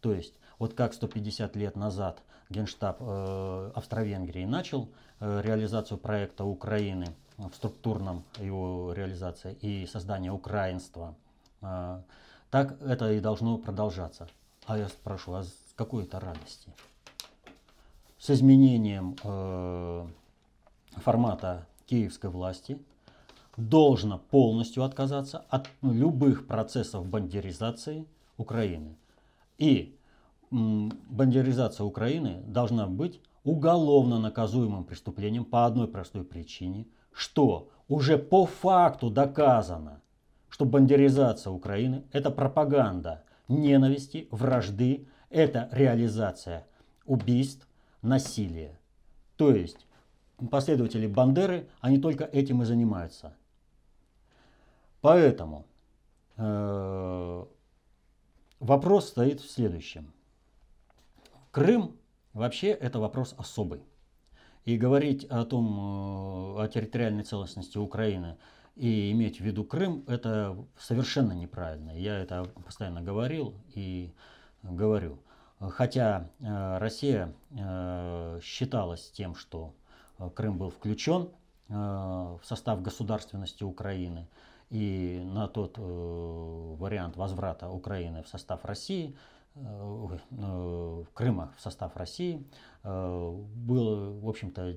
То 0.00 0.12
есть, 0.12 0.34
вот 0.58 0.74
как 0.74 0.94
150 0.94 1.54
лет 1.56 1.76
назад 1.76 2.22
Генштаб 2.50 2.98
э, 3.00 3.72
Австро-Венгрии 3.74 4.44
начал 4.44 4.88
э, 5.20 5.40
реализацию 5.42 5.98
проекта 5.98 6.44
Украины– 6.44 7.06
в 7.38 7.54
структурном 7.54 8.24
его 8.38 8.92
реализации 8.92 9.54
и 9.60 9.86
создания 9.86 10.32
украинства, 10.32 11.14
а, 11.60 12.02
так 12.50 12.80
это 12.82 13.12
и 13.12 13.20
должно 13.20 13.58
продолжаться. 13.58 14.28
А 14.66 14.76
я 14.76 14.88
спрошу, 14.88 15.34
а 15.34 15.44
с 15.78 15.80
какой 15.80 16.02
это 16.02 16.18
радости? 16.18 16.74
С 18.18 18.30
изменением 18.30 19.14
э, 19.22 20.06
формата 20.96 21.68
киевской 21.86 22.30
власти 22.30 22.80
должно 23.56 24.18
полностью 24.18 24.82
отказаться 24.82 25.44
от 25.48 25.68
любых 25.82 26.48
процессов 26.48 27.06
бандеризации 27.06 28.06
Украины. 28.38 28.96
И 29.56 29.96
бандеризация 30.50 31.84
Украины 31.84 32.42
должна 32.44 32.88
быть 32.88 33.20
уголовно 33.44 34.18
наказуемым 34.18 34.82
преступлением 34.82 35.44
по 35.44 35.64
одной 35.64 35.86
простой 35.86 36.24
причине– 36.24 36.88
что 37.12 37.68
уже 37.88 38.18
по 38.18 38.46
факту 38.46 39.10
доказано, 39.10 40.02
что 40.48 40.64
бандеризация 40.64 41.52
Украины– 41.52 42.04
это 42.12 42.30
пропаганда 42.30 43.24
ненависти, 43.48 44.28
вражды, 44.30 45.06
это 45.30 45.68
реализация 45.72 46.66
убийств, 47.04 47.66
насилия. 48.02 48.78
То 49.36 49.50
есть 49.50 49.86
последователи 50.50 51.06
Бандеры, 51.06 51.68
они 51.80 51.98
только 51.98 52.24
этим 52.24 52.62
и 52.62 52.64
занимаются. 52.64 53.34
Поэтому 55.00 55.66
э, 56.36 57.44
вопрос 58.60 59.08
стоит 59.08 59.40
в 59.40 59.50
следующем. 59.50 60.12
Крым 61.50 61.96
вообще 62.32 62.68
это 62.68 62.98
вопрос 62.98 63.34
особый. 63.38 63.82
И 64.64 64.76
говорить 64.76 65.24
о 65.24 65.44
том, 65.44 66.56
э, 66.58 66.62
о 66.62 66.68
территориальной 66.68 67.24
целостности 67.24 67.78
Украины 67.78 68.36
и 68.76 69.10
иметь 69.12 69.40
в 69.40 69.44
виду 69.44 69.64
Крым, 69.64 70.04
это 70.06 70.56
совершенно 70.78 71.32
неправильно. 71.32 71.90
Я 71.90 72.18
это 72.18 72.44
постоянно 72.64 73.02
говорил 73.02 73.54
и 73.74 74.12
говорю. 74.62 75.18
Хотя 75.60 76.30
э, 76.40 76.78
Россия 76.78 77.34
э, 77.50 78.40
считалась 78.42 79.10
тем, 79.10 79.34
что 79.34 79.74
Крым 80.34 80.58
был 80.58 80.70
включен 80.70 81.28
в 81.68 82.40
состав 82.42 82.80
государственности 82.82 83.62
Украины, 83.62 84.26
и 84.70 85.22
на 85.22 85.46
тот 85.46 85.76
вариант 85.76 87.16
возврата 87.16 87.68
Украины 87.68 88.22
в 88.22 88.28
состав 88.28 88.64
России– 88.64 89.16
Э, 89.60 90.18
э, 90.30 91.04
Крыма 91.14 91.52
в 91.56 91.60
состав 91.60 91.96
России 91.96 92.46
э, 92.84 93.30
был, 93.54 94.20
в 94.20 94.28
общем-то, 94.28 94.76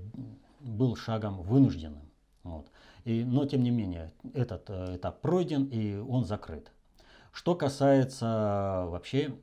был 0.59 0.95
шагом 0.95 1.41
вынужденным. 1.41 2.09
Вот. 2.43 2.67
И, 3.03 3.23
но, 3.23 3.45
тем 3.45 3.63
не 3.63 3.71
менее, 3.71 4.11
этот 4.33 4.69
этап 4.69 5.21
пройден 5.21 5.65
и 5.65 5.95
он 5.97 6.25
закрыт. 6.25 6.71
Что 7.31 7.55
касается 7.55 8.85
вообще 8.89 9.35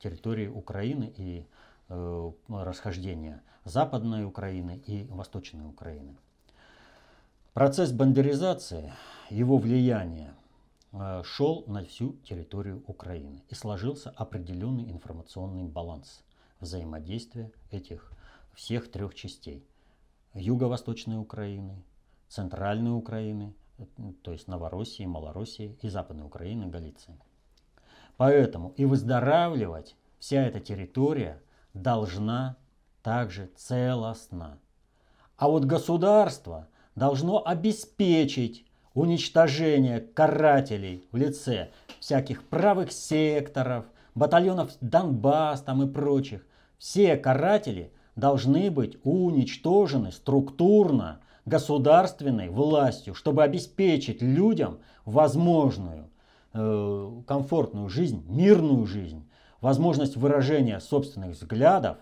территории 0.00 0.48
Украины 0.48 1.12
и 1.16 1.46
расхождения 1.88 3.42
Западной 3.64 4.24
Украины 4.24 4.82
и 4.86 5.04
Восточной 5.10 5.66
Украины. 5.66 6.16
Процесс 7.54 7.92
бандеризации, 7.92 8.92
его 9.30 9.58
влияние 9.58 10.32
Э, 10.92 11.22
шел 11.24 11.64
на 11.66 11.84
всю 11.84 12.14
территорию 12.24 12.82
Украины 12.86 13.42
и 13.48 13.54
сложился 13.54 14.10
определенный 14.10 14.90
информационный 14.90 15.64
баланс 15.64 16.22
взаимодействия 16.60 17.52
этих 17.70 18.10
всех 18.54 18.90
трех 18.90 19.14
частей. 19.14 19.66
Юго-восточной 20.32 21.18
Украины, 21.18 21.82
центральной 22.28 22.96
Украины, 22.96 23.52
э, 23.52 23.67
то 24.22 24.32
есть 24.32 24.48
Новороссии, 24.48 25.04
Малороссии 25.04 25.78
и 25.82 25.88
Западной 25.88 26.26
Украины, 26.26 26.66
Галиции. 26.66 27.16
Поэтому 28.16 28.72
и 28.76 28.84
выздоравливать 28.84 29.96
вся 30.18 30.42
эта 30.42 30.60
территория 30.60 31.40
должна 31.74 32.56
также 33.02 33.50
целостно. 33.56 34.58
А 35.36 35.48
вот 35.48 35.64
государство 35.64 36.68
должно 36.96 37.46
обеспечить 37.46 38.66
уничтожение 38.94 40.00
карателей 40.00 41.06
в 41.12 41.16
лице 41.16 41.70
всяких 42.00 42.44
правых 42.48 42.90
секторов, 42.90 43.84
батальонов 44.14 44.72
Донбасс 44.80 45.62
там 45.62 45.82
и 45.82 45.92
прочих. 45.92 46.44
Все 46.78 47.16
каратели 47.16 47.92
должны 48.16 48.70
быть 48.70 48.98
уничтожены 49.04 50.10
структурно 50.10 51.20
государственной 51.48 52.48
властью, 52.48 53.14
чтобы 53.14 53.42
обеспечить 53.42 54.22
людям 54.22 54.78
возможную 55.04 56.10
э, 56.52 57.22
комфортную 57.26 57.88
жизнь, 57.88 58.24
мирную 58.28 58.86
жизнь, 58.86 59.28
возможность 59.60 60.16
выражения 60.16 60.80
собственных 60.80 61.30
взглядов, 61.30 61.98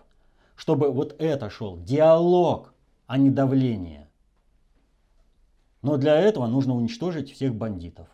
чтобы 0.57 0.91
вот 0.91 1.15
это 1.21 1.51
шел 1.51 1.79
диалог, 1.79 2.75
а 3.07 3.19
не 3.19 3.31
давление. 3.31 4.09
Но 5.83 5.97
для 5.97 6.17
этого 6.17 6.47
нужно 6.47 6.75
уничтожить 6.75 7.33
всех 7.33 7.55
бандитов. 7.55 8.09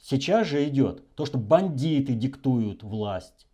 Сейчас 0.00 0.48
же 0.48 0.66
идет 0.68 1.14
то, 1.14 1.24
что 1.26 1.38
бандиты 1.38 2.14
диктуют 2.14 2.82
власть. 2.82 3.46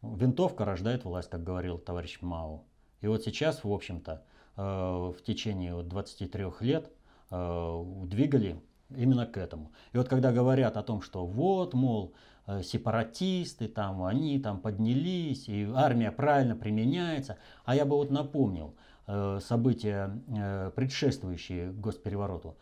Винтовка 0.00 0.64
рождает 0.64 1.04
власть, 1.04 1.28
как 1.28 1.44
говорил 1.44 1.76
товарищ 1.76 2.18
Мао. 2.22 2.62
И 3.02 3.06
вот 3.06 3.22
сейчас, 3.22 3.62
в 3.62 3.70
общем-то, 3.70 4.24
в 4.56 5.16
течение 5.24 5.82
23 5.82 6.44
лет 6.60 6.90
э, 7.30 7.84
двигали 8.04 8.60
именно 8.94 9.26
к 9.26 9.36
этому. 9.38 9.72
И 9.92 9.96
вот 9.96 10.08
когда 10.08 10.32
говорят 10.32 10.76
о 10.76 10.82
том, 10.82 11.00
что 11.00 11.24
вот, 11.24 11.74
мол, 11.74 12.12
э, 12.46 12.62
сепаратисты 12.62 13.68
там, 13.68 14.04
они 14.04 14.38
там 14.38 14.60
поднялись, 14.60 15.48
и 15.48 15.66
армия 15.74 16.12
правильно 16.12 16.54
применяется, 16.56 17.38
а 17.64 17.74
я 17.74 17.84
бы 17.84 17.96
вот 17.96 18.10
напомнил, 18.10 18.74
Э, 19.08 19.40
события, 19.42 20.16
э, 20.28 20.70
предшествующие 20.76 21.72
госперевороту, 21.72 22.56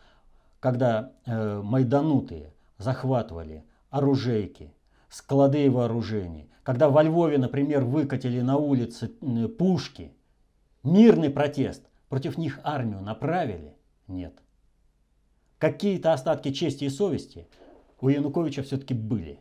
когда 0.59 1.11
э, 1.25 1.61
майданутые 1.63 2.51
захватывали 2.79 3.63
оружейки, 3.91 4.73
склады 5.07 5.69
вооружений, 5.69 6.49
когда 6.63 6.89
во 6.89 7.03
Львове, 7.03 7.37
например, 7.37 7.85
выкатили 7.85 8.41
на 8.41 8.57
улицы 8.57 9.07
пушки, 9.59 10.13
мирный 10.83 11.29
протест, 11.29 11.83
против 12.09 12.37
них 12.37 12.59
армию 12.63 13.01
направили? 13.01 13.75
Нет. 14.07 14.33
Какие-то 15.57 16.13
остатки 16.13 16.51
чести 16.51 16.85
и 16.85 16.89
совести 16.89 17.47
у 17.99 18.09
Януковича 18.09 18.63
все-таки 18.63 18.93
были. 18.93 19.39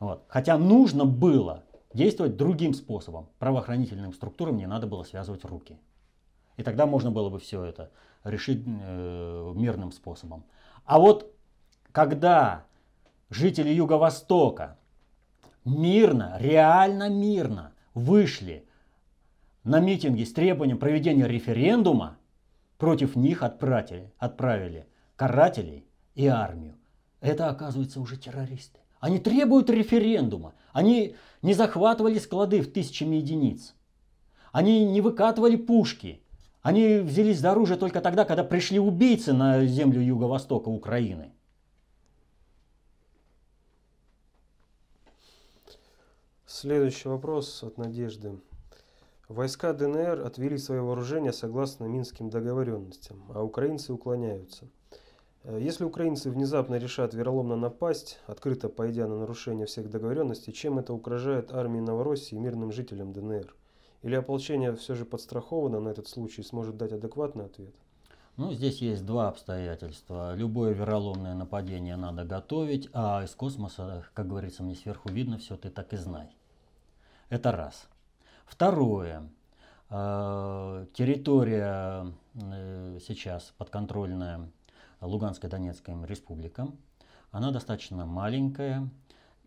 Вот. 0.00 0.24
Хотя 0.28 0.56
нужно 0.56 1.04
было 1.04 1.64
действовать 1.92 2.36
другим 2.36 2.74
способом. 2.74 3.28
Правоохранительным 3.38 4.12
структурам 4.12 4.56
не 4.56 4.66
надо 4.66 4.86
было 4.86 5.02
связывать 5.02 5.44
руки. 5.44 5.78
И 6.56 6.62
тогда 6.62 6.86
можно 6.86 7.10
было 7.10 7.28
бы 7.28 7.38
все 7.38 7.64
это 7.64 7.90
решить 8.24 8.64
э, 8.66 9.52
мирным 9.54 9.92
способом. 9.92 10.44
А 10.84 10.98
вот 10.98 11.32
когда 11.92 12.64
жители 13.30 13.70
Юго-Востока 13.70 14.76
мирно, 15.64 16.36
реально 16.38 17.08
мирно 17.08 17.72
вышли 17.94 18.67
на 19.68 19.80
митинги 19.80 20.24
с 20.24 20.32
требованием 20.32 20.78
проведения 20.78 21.28
референдума, 21.28 22.16
против 22.78 23.16
них 23.16 23.42
отправили, 23.42 24.10
отправили 24.18 24.86
карателей 25.14 25.86
и 26.14 26.26
армию. 26.26 26.74
Это, 27.20 27.50
оказывается, 27.50 28.00
уже 28.00 28.16
террористы. 28.16 28.78
Они 28.98 29.18
требуют 29.18 29.68
референдума. 29.68 30.54
Они 30.72 31.16
не 31.42 31.52
захватывали 31.52 32.18
склады 32.18 32.62
в 32.62 32.72
тысячами 32.72 33.16
единиц. 33.16 33.74
Они 34.52 34.84
не 34.86 35.02
выкатывали 35.02 35.56
пушки. 35.56 36.22
Они 36.62 36.98
взялись 36.98 37.38
за 37.38 37.52
оружие 37.52 37.78
только 37.78 38.00
тогда, 38.00 38.24
когда 38.24 38.44
пришли 38.44 38.78
убийцы 38.78 39.34
на 39.34 39.66
землю 39.66 40.00
юго-востока 40.00 40.68
Украины. 40.68 41.32
Следующий 46.46 47.08
вопрос 47.08 47.62
от 47.62 47.76
Надежды. 47.76 48.38
Войска 49.28 49.74
ДНР 49.74 50.22
отвели 50.24 50.56
свое 50.56 50.80
вооружение 50.80 51.34
согласно 51.34 51.84
Минским 51.84 52.30
договоренностям, 52.30 53.22
а 53.34 53.42
украинцы 53.42 53.92
уклоняются. 53.92 54.68
Э, 55.44 55.58
если 55.60 55.84
украинцы 55.84 56.30
внезапно 56.30 56.76
решат 56.76 57.12
вероломно 57.12 57.54
напасть, 57.54 58.20
открыто 58.26 58.70
пойдя 58.70 59.06
на 59.06 59.18
нарушение 59.18 59.66
всех 59.66 59.90
договоренностей, 59.90 60.54
чем 60.54 60.78
это 60.78 60.94
угрожает 60.94 61.52
армии 61.52 61.80
Новороссии 61.80 62.36
и 62.36 62.38
мирным 62.38 62.72
жителям 62.72 63.12
ДНР? 63.12 63.54
Или 64.00 64.14
ополчение 64.14 64.74
все 64.76 64.94
же 64.94 65.04
подстраховано 65.04 65.78
на 65.78 65.90
этот 65.90 66.08
случай 66.08 66.40
и 66.40 66.44
сможет 66.44 66.78
дать 66.78 66.92
адекватный 66.92 67.44
ответ? 67.44 67.74
Ну, 68.38 68.54
здесь 68.54 68.78
есть 68.78 69.04
два 69.04 69.28
обстоятельства. 69.28 70.34
Любое 70.36 70.72
вероломное 70.72 71.34
нападение 71.34 71.96
надо 71.96 72.24
готовить, 72.24 72.88
а 72.94 73.22
из 73.24 73.32
космоса, 73.32 74.06
как 74.14 74.26
говорится, 74.26 74.62
мне 74.62 74.74
сверху 74.74 75.10
видно 75.10 75.36
все, 75.36 75.58
ты 75.58 75.68
так 75.68 75.92
и 75.92 75.96
знай. 75.96 76.34
Это 77.28 77.52
раз. 77.52 77.88
Второе. 78.48 79.28
Э, 79.90 80.86
территория 80.94 82.12
э, 82.34 82.98
сейчас 83.06 83.54
подконтрольная 83.58 84.50
Луганская 85.00 85.50
Донецкая 85.50 86.02
республика. 86.06 86.68
Она 87.30 87.50
достаточно 87.50 88.06
маленькая, 88.06 88.88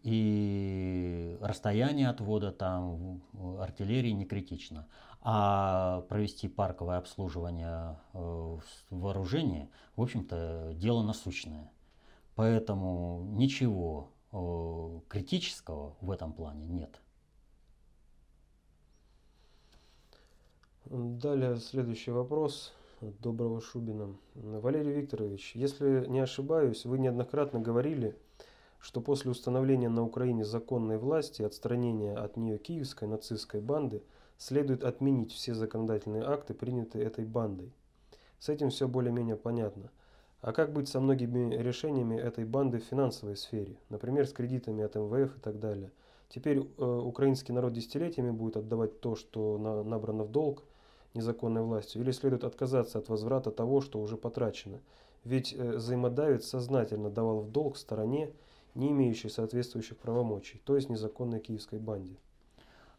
и 0.03 1.37
расстояние 1.41 2.09
отвода 2.09 2.51
там 2.51 3.21
артиллерии 3.59 4.11
не 4.11 4.25
критично. 4.25 4.87
А 5.23 6.01
провести 6.01 6.47
парковое 6.47 6.97
обслуживание 6.97 7.97
э, 8.13 8.57
вооружения, 8.91 9.69
в 9.95 10.01
общем-то, 10.01 10.73
дело 10.75 11.03
насущное. 11.03 11.69
Поэтому 12.35 13.25
ничего 13.33 14.09
критического 15.09 15.97
в 15.99 16.09
этом 16.09 16.31
плане 16.31 16.65
нет. 16.65 17.01
Далее 20.85 21.57
следующий 21.57 22.09
вопрос 22.09 22.73
Доброго 23.01 23.61
Шубина. 23.61 24.15
Валерий 24.33 24.91
Викторович, 24.91 25.55
если 25.55 26.05
не 26.07 26.19
ошибаюсь, 26.19 26.85
вы 26.85 26.97
неоднократно 26.97 27.59
говорили, 27.59 28.15
что 28.79 28.99
после 28.99 29.29
установления 29.29 29.89
на 29.89 30.03
Украине 30.03 30.43
законной 30.43 30.97
власти 30.97 31.43
отстранения 31.43 32.15
от 32.15 32.35
нее 32.35 32.57
киевской 32.57 33.07
нацистской 33.07 33.61
банды 33.61 34.01
следует 34.37 34.83
отменить 34.83 35.31
все 35.31 35.53
законодательные 35.53 36.23
акты, 36.23 36.55
принятые 36.55 37.05
этой 37.05 37.25
бандой. 37.25 37.71
С 38.39 38.49
этим 38.49 38.71
все 38.71 38.87
более-менее 38.87 39.37
понятно. 39.37 39.91
А 40.41 40.51
как 40.51 40.73
быть 40.73 40.89
со 40.89 40.99
многими 40.99 41.55
решениями 41.55 42.15
этой 42.15 42.43
банды 42.43 42.79
в 42.79 42.85
финансовой 42.85 43.37
сфере, 43.37 43.77
например, 43.89 44.25
с 44.27 44.33
кредитами 44.33 44.83
от 44.83 44.95
МВФ 44.95 45.37
и 45.37 45.39
так 45.39 45.59
далее? 45.59 45.91
Теперь 46.27 46.57
э, 46.59 46.83
украинский 46.83 47.53
народ 47.53 47.73
десятилетиями 47.73 48.31
будет 48.31 48.57
отдавать 48.57 48.99
то, 48.99 49.15
что 49.15 49.57
на, 49.57 49.83
набрано 49.83 50.23
в 50.23 50.31
долг, 50.31 50.63
незаконной 51.13 51.61
властью, 51.61 52.01
или 52.01 52.11
следует 52.11 52.43
отказаться 52.43 52.99
от 52.99 53.09
возврата 53.09 53.51
того, 53.51 53.81
что 53.81 53.99
уже 53.99 54.17
потрачено. 54.17 54.79
Ведь 55.23 55.53
э, 55.53 55.77
взаимодавец 55.77 56.47
сознательно 56.47 57.09
давал 57.09 57.41
в 57.41 57.51
долг 57.51 57.77
стороне, 57.77 58.31
не 58.75 58.91
имеющей 58.91 59.29
соответствующих 59.29 59.97
правомочий, 59.97 60.61
то 60.65 60.75
есть 60.75 60.89
незаконной 60.89 61.39
киевской 61.39 61.79
банде. 61.79 62.17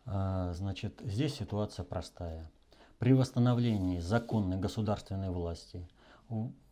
А, 0.05 0.53
значит, 0.53 1.01
здесь 1.03 1.35
ситуация 1.35 1.85
простая. 1.85 2.51
При 2.99 3.15
восстановлении 3.15 3.99
законной 3.99 4.59
государственной 4.59 5.31
власти, 5.31 5.89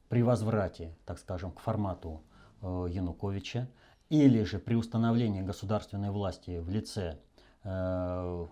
при 0.08 0.22
возврате, 0.22 0.94
так 1.04 1.18
скажем, 1.18 1.50
к 1.52 1.60
формату 1.60 2.20
э, 2.62 2.86
Януковича, 2.90 3.68
или 4.10 4.42
же 4.42 4.58
при 4.58 4.74
установлении 4.74 5.40
государственной 5.40 6.10
власти 6.10 6.58
в 6.58 6.68
лице 6.68 7.18
э, 7.62 8.46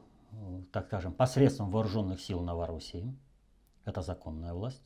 так 0.72 0.86
скажем, 0.86 1.12
посредством 1.12 1.70
вооруженных 1.70 2.20
сил 2.20 2.40
Новороссии, 2.40 3.14
это 3.84 4.02
законная 4.02 4.52
власть, 4.52 4.82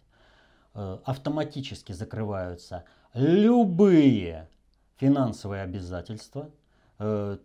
э, 0.75 0.99
автоматически 1.05 1.93
закрываются 1.93 2.85
любые 3.15 4.49
финансовые 4.97 5.63
обязательства 5.63 6.51
э, 6.99 7.39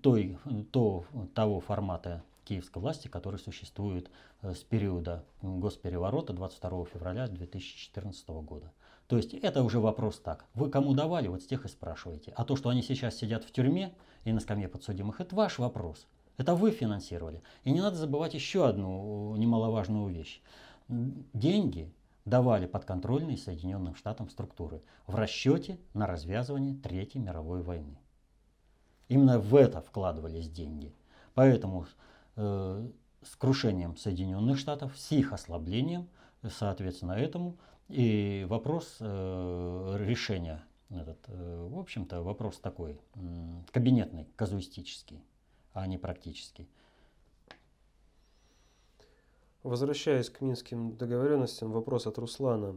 той, 0.00 0.38
то, 0.70 1.04
того 1.34 1.60
формата 1.60 2.22
киевской 2.44 2.78
власти, 2.78 3.08
который 3.08 3.38
существует 3.38 4.10
э, 4.42 4.54
с 4.54 4.58
периода 4.58 5.24
госпереворота 5.42 6.32
22 6.32 6.86
февраля 6.86 7.28
2014 7.28 8.28
года. 8.28 8.72
То 9.06 9.16
есть 9.16 9.34
это 9.34 9.62
уже 9.62 9.78
вопрос 9.78 10.18
так. 10.20 10.46
Вы 10.54 10.70
кому 10.70 10.94
давали, 10.94 11.28
вот 11.28 11.42
с 11.42 11.46
тех 11.46 11.64
и 11.64 11.68
спрашиваете. 11.68 12.32
А 12.36 12.44
то, 12.44 12.56
что 12.56 12.70
они 12.70 12.82
сейчас 12.82 13.16
сидят 13.16 13.44
в 13.44 13.52
тюрьме 13.52 13.94
и 14.24 14.32
на 14.32 14.40
скамье 14.40 14.68
подсудимых, 14.68 15.20
это 15.20 15.36
ваш 15.36 15.58
вопрос. 15.58 16.06
Это 16.36 16.54
вы 16.54 16.70
финансировали. 16.70 17.42
И 17.64 17.70
не 17.70 17.80
надо 17.80 17.96
забывать 17.96 18.34
еще 18.34 18.66
одну 18.66 19.36
немаловажную 19.36 20.08
вещь. 20.08 20.40
Деньги 20.88 21.92
давали 22.24 22.66
подконтрольные 22.66 23.36
Соединенным 23.36 23.94
Штатам 23.94 24.28
структуры 24.30 24.82
в 25.06 25.14
расчете 25.14 25.78
на 25.94 26.06
развязывание 26.06 26.74
Третьей 26.74 27.20
мировой 27.20 27.62
войны. 27.62 27.98
Именно 29.08 29.38
в 29.38 29.54
это 29.56 29.80
вкладывались 29.80 30.48
деньги. 30.48 30.94
Поэтому 31.34 31.86
э, 32.36 32.88
с 33.22 33.36
крушением 33.36 33.96
Соединенных 33.96 34.58
Штатов, 34.58 34.96
с 34.96 35.12
их 35.12 35.32
ослаблением, 35.32 36.08
соответственно, 36.48 37.12
этому 37.12 37.56
и 37.88 38.46
вопрос 38.48 38.96
э, 39.00 39.96
решения, 40.00 40.64
этот, 40.88 41.18
э, 41.28 41.68
в 41.70 41.78
общем-то, 41.78 42.22
вопрос 42.22 42.58
такой, 42.58 43.00
э, 43.14 43.18
кабинетный, 43.70 44.28
казуистический 44.36 45.22
а 45.72 45.86
не 45.86 45.98
практически. 45.98 46.66
Возвращаясь 49.62 50.28
к 50.28 50.40
минским 50.40 50.96
договоренностям, 50.96 51.70
вопрос 51.70 52.08
от 52.08 52.18
Руслана. 52.18 52.74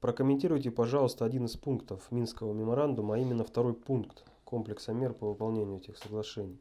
Прокомментируйте, 0.00 0.70
пожалуйста, 0.70 1.24
один 1.24 1.46
из 1.46 1.56
пунктов 1.56 2.10
Минского 2.10 2.52
меморандума, 2.52 3.14
а 3.14 3.18
именно 3.18 3.42
второй 3.42 3.72
пункт 3.72 4.24
комплекса 4.44 4.92
мер 4.92 5.14
по 5.14 5.28
выполнению 5.28 5.78
этих 5.78 5.96
соглашений. 5.96 6.60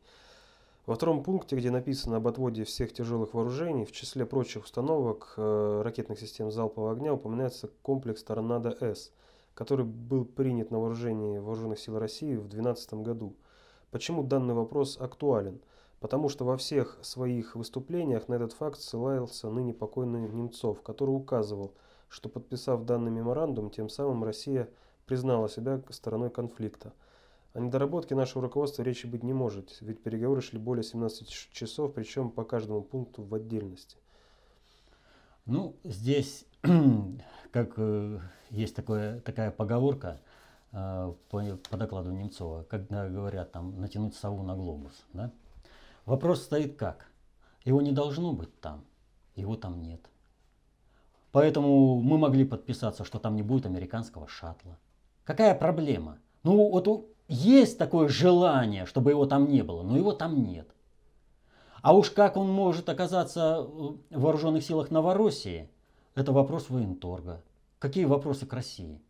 Во 0.86 0.96
втором 0.96 1.24
пункте, 1.24 1.58
где 1.58 1.72
написано 1.72 2.18
об 2.18 2.28
отводе 2.28 2.64
всех 2.64 2.94
тяжелых 2.94 3.34
вооружений, 3.34 3.86
в 3.86 3.92
числе 3.92 4.26
прочих 4.26 4.64
установок 4.66 5.34
э, 5.36 5.82
ракетных 5.84 6.20
систем 6.20 6.52
залпового 6.52 6.92
огня 6.94 7.14
упоминается 7.14 7.70
комплекс 7.82 8.24
«Торнадо-С», 8.24 9.12
который 9.56 9.86
был 9.86 10.26
принят 10.26 10.70
на 10.70 10.80
вооружении 10.80 11.40
Вооруженных 11.40 11.80
сил 11.80 11.98
России 11.98 12.36
в 12.36 12.48
2012 12.48 12.94
году. 12.96 13.34
Почему 13.90 14.22
данный 14.22 14.54
вопрос 14.54 14.98
актуален? 15.00 15.60
Потому 16.06 16.30
что 16.30 16.46
во 16.46 16.56
всех 16.56 17.00
своих 17.02 17.56
выступлениях 17.56 18.28
на 18.28 18.36
этот 18.36 18.54
факт 18.54 18.80
ссылался 18.80 19.50
ныне 19.50 19.74
покойный 19.74 20.30
Немцов, 20.30 20.84
который 20.84 21.10
указывал, 21.10 21.74
что 22.10 22.30
подписав 22.30 22.86
данный 22.86 23.10
меморандум, 23.10 23.72
тем 23.72 23.90
самым 23.90 24.24
Россия 24.24 24.70
признала 25.08 25.50
себя 25.50 25.82
стороной 25.90 26.30
конфликта. 26.30 26.94
О 27.56 27.60
недоработке 27.60 28.14
нашего 28.14 28.44
руководства 28.44 28.84
речи 28.84 29.08
быть 29.08 29.24
не 29.24 29.34
может, 29.34 29.80
ведь 29.82 30.04
переговоры 30.04 30.42
шли 30.42 30.60
более 30.60 30.84
17 30.84 31.28
часов, 31.28 31.92
причем 31.96 32.30
по 32.30 32.44
каждому 32.44 32.84
пункту 32.84 33.24
в 33.24 33.34
отдельности. 33.34 33.98
Ну, 35.48 35.76
здесь, 35.84 36.46
как 37.52 37.74
э, 37.78 38.20
есть 38.52 38.76
такое, 38.76 39.22
такая 39.22 39.50
поговорка 39.50 40.22
э, 40.72 41.14
по, 41.32 41.42
по 41.72 41.78
докладу 41.78 42.12
Немцова, 42.12 42.62
когда 42.70 43.10
говорят 43.10 43.52
там 43.52 43.82
натянуть 43.82 44.14
сову 44.14 44.44
на 44.44 44.56
глобус, 44.56 44.94
да? 45.12 45.32
Вопрос 46.06 46.44
стоит 46.44 46.76
как? 46.78 47.08
Его 47.64 47.82
не 47.82 47.92
должно 47.92 48.32
быть 48.32 48.60
там, 48.62 48.86
его 49.36 49.56
там 49.56 49.82
нет. 49.82 50.02
Поэтому 51.32 52.00
мы 52.00 52.18
могли 52.18 52.46
подписаться, 52.46 53.04
что 53.04 53.18
там 53.18 53.36
не 53.36 53.42
будет 53.42 53.66
американского 53.66 54.28
шаттла. 54.28 54.78
Какая 55.24 55.56
проблема? 55.56 56.20
Ну 56.44 56.70
вот 56.70 57.10
есть 57.28 57.80
такое 57.80 58.08
желание, 58.08 58.86
чтобы 58.86 59.10
его 59.10 59.26
там 59.26 59.50
не 59.50 59.64
было, 59.64 59.82
но 59.82 59.98
его 59.98 60.12
там 60.12 60.44
нет. 60.44 60.70
А 61.82 61.94
уж 61.96 62.12
как 62.12 62.38
он 62.38 62.50
может 62.50 62.88
оказаться 62.88 63.62
в 63.62 64.00
вооруженных 64.12 64.64
силах 64.64 64.92
Новороссии, 64.92 65.70
это 66.14 66.32
вопрос 66.32 66.70
военторга. 66.70 67.44
Какие 67.80 68.06
вопросы 68.06 68.46
к 68.46 68.54
России? 68.54 69.02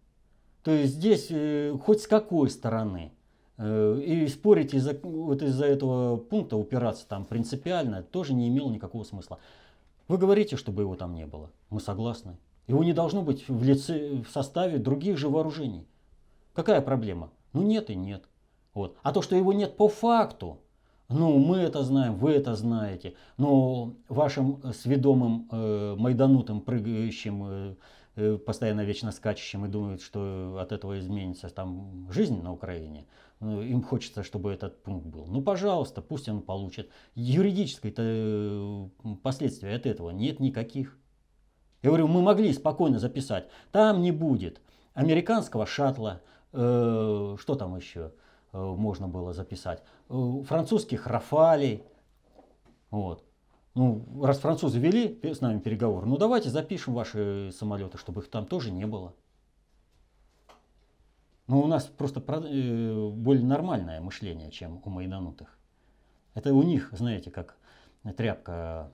То 0.64 0.72
есть 0.72 0.94
здесь 0.94 1.28
э, 1.30 1.78
хоть 1.84 2.02
с 2.02 2.08
какой 2.08 2.50
стороны– 2.50 3.12
и 3.58 4.28
спорить 4.28 4.74
из-за 4.74 4.98
вот 5.02 5.42
из-за 5.42 5.66
этого 5.66 6.18
пункта, 6.18 6.58
упираться 6.58 7.08
там 7.08 7.24
принципиально, 7.24 8.04
тоже 8.04 8.34
не 8.34 8.50
имело 8.50 8.70
никакого 8.70 9.04
смысла. 9.04 9.40
Вы 10.08 10.18
говорите, 10.18 10.58
чтобы 10.58 10.84
его 10.84 10.96
там 10.96 11.16
не 11.16 11.26
было. 11.26 11.52
Мы 11.70 11.80
согласны. 11.80 12.38
Его 12.68 12.84
не 12.84 12.94
должно 12.94 13.22
быть 13.22 13.48
в, 13.48 13.64
лице, 13.64 14.22
в 14.22 14.30
составе 14.30 14.78
других 14.78 15.18
же 15.18 15.30
вооружений. 15.30 15.88
Какая 16.54 16.82
проблема? 16.82 17.32
Ну 17.54 17.64
нет 17.64 17.90
и 17.90 17.96
нет. 17.96 18.24
Вот. 18.74 18.98
А 19.04 19.12
то, 19.14 19.22
что 19.22 19.36
его 19.36 19.54
нет 19.54 19.78
по 19.78 19.88
факту, 19.88 20.60
ну 21.08 21.38
мы 21.38 21.58
это 21.58 21.84
знаем, 21.84 22.16
вы 22.16 22.32
это 22.32 22.56
знаете, 22.56 23.14
но 23.38 23.94
вашим 24.10 24.62
сведомым 24.74 25.48
э, 25.52 25.96
майданутым, 25.98 26.62
прыгающим, 26.62 27.44
э, 27.46 27.76
э 28.16 28.38
постоянно 28.38 28.82
вечно 28.82 29.12
скачущим 29.12 29.66
и 29.66 29.70
думают, 29.70 30.02
что 30.02 30.58
от 30.60 30.72
этого 30.72 31.00
изменится 31.00 31.50
там 31.50 32.10
жизнь 32.12 32.42
на 32.42 32.52
Украине– 32.52 33.06
им 33.42 33.84
хочется, 33.84 34.24
чтобы 34.24 34.52
этот 34.52 34.82
пункт 34.82 35.06
был. 35.06 35.26
Ну, 35.28 35.42
пожалуйста, 35.42 36.02
пусть 36.02 36.30
он 36.30 36.42
получит. 36.42 36.90
Юридической-то 37.16 38.02
э, 38.02 39.16
последствия 39.22 39.76
от 39.76 39.86
этого 39.86 40.10
нет 40.12 40.40
никаких. 40.40 40.98
Я 41.82 41.90
говорю, 41.90 42.08
мы 42.08 42.22
могли 42.22 42.52
спокойно 42.54 42.98
записать. 42.98 43.48
Там 43.72 44.02
не 44.02 44.12
будет 44.12 44.62
американского 44.94 45.66
шаттла, 45.66 46.22
э, 46.54 47.36
что 47.40 47.56
там 47.56 47.76
еще 47.76 48.14
э, 48.54 48.58
можно 48.58 49.08
было 49.08 49.34
записать, 49.34 49.84
э, 50.10 50.42
французских 50.48 51.06
рафалей. 51.06 51.84
Вот. 52.90 53.24
Ну, 53.76 54.06
раз 54.24 54.40
французы 54.40 54.80
вели 54.80 55.20
с 55.22 55.42
нами 55.42 55.60
переговоры, 55.60 56.08
ну 56.08 56.18
давайте 56.18 56.50
запишем 56.50 56.94
ваши 56.94 57.52
самолеты, 57.54 57.98
чтобы 57.98 58.22
их 58.22 58.30
там 58.30 58.46
тоже 58.46 58.72
не 58.72 58.86
было. 58.86 59.14
Но 61.48 61.62
у 61.62 61.68
нас 61.68 61.86
просто 61.86 62.20
э, 62.20 63.10
более 63.10 63.46
нормальное 63.46 64.02
мышление, 64.02 64.50
чем 64.52 64.82
у 64.84 64.90
майданутых. 64.90 65.58
Это 66.34 66.54
у 66.54 66.64
них, 66.64 66.90
знаете, 66.92 67.30
как 67.32 67.58
тряпка 68.18 68.92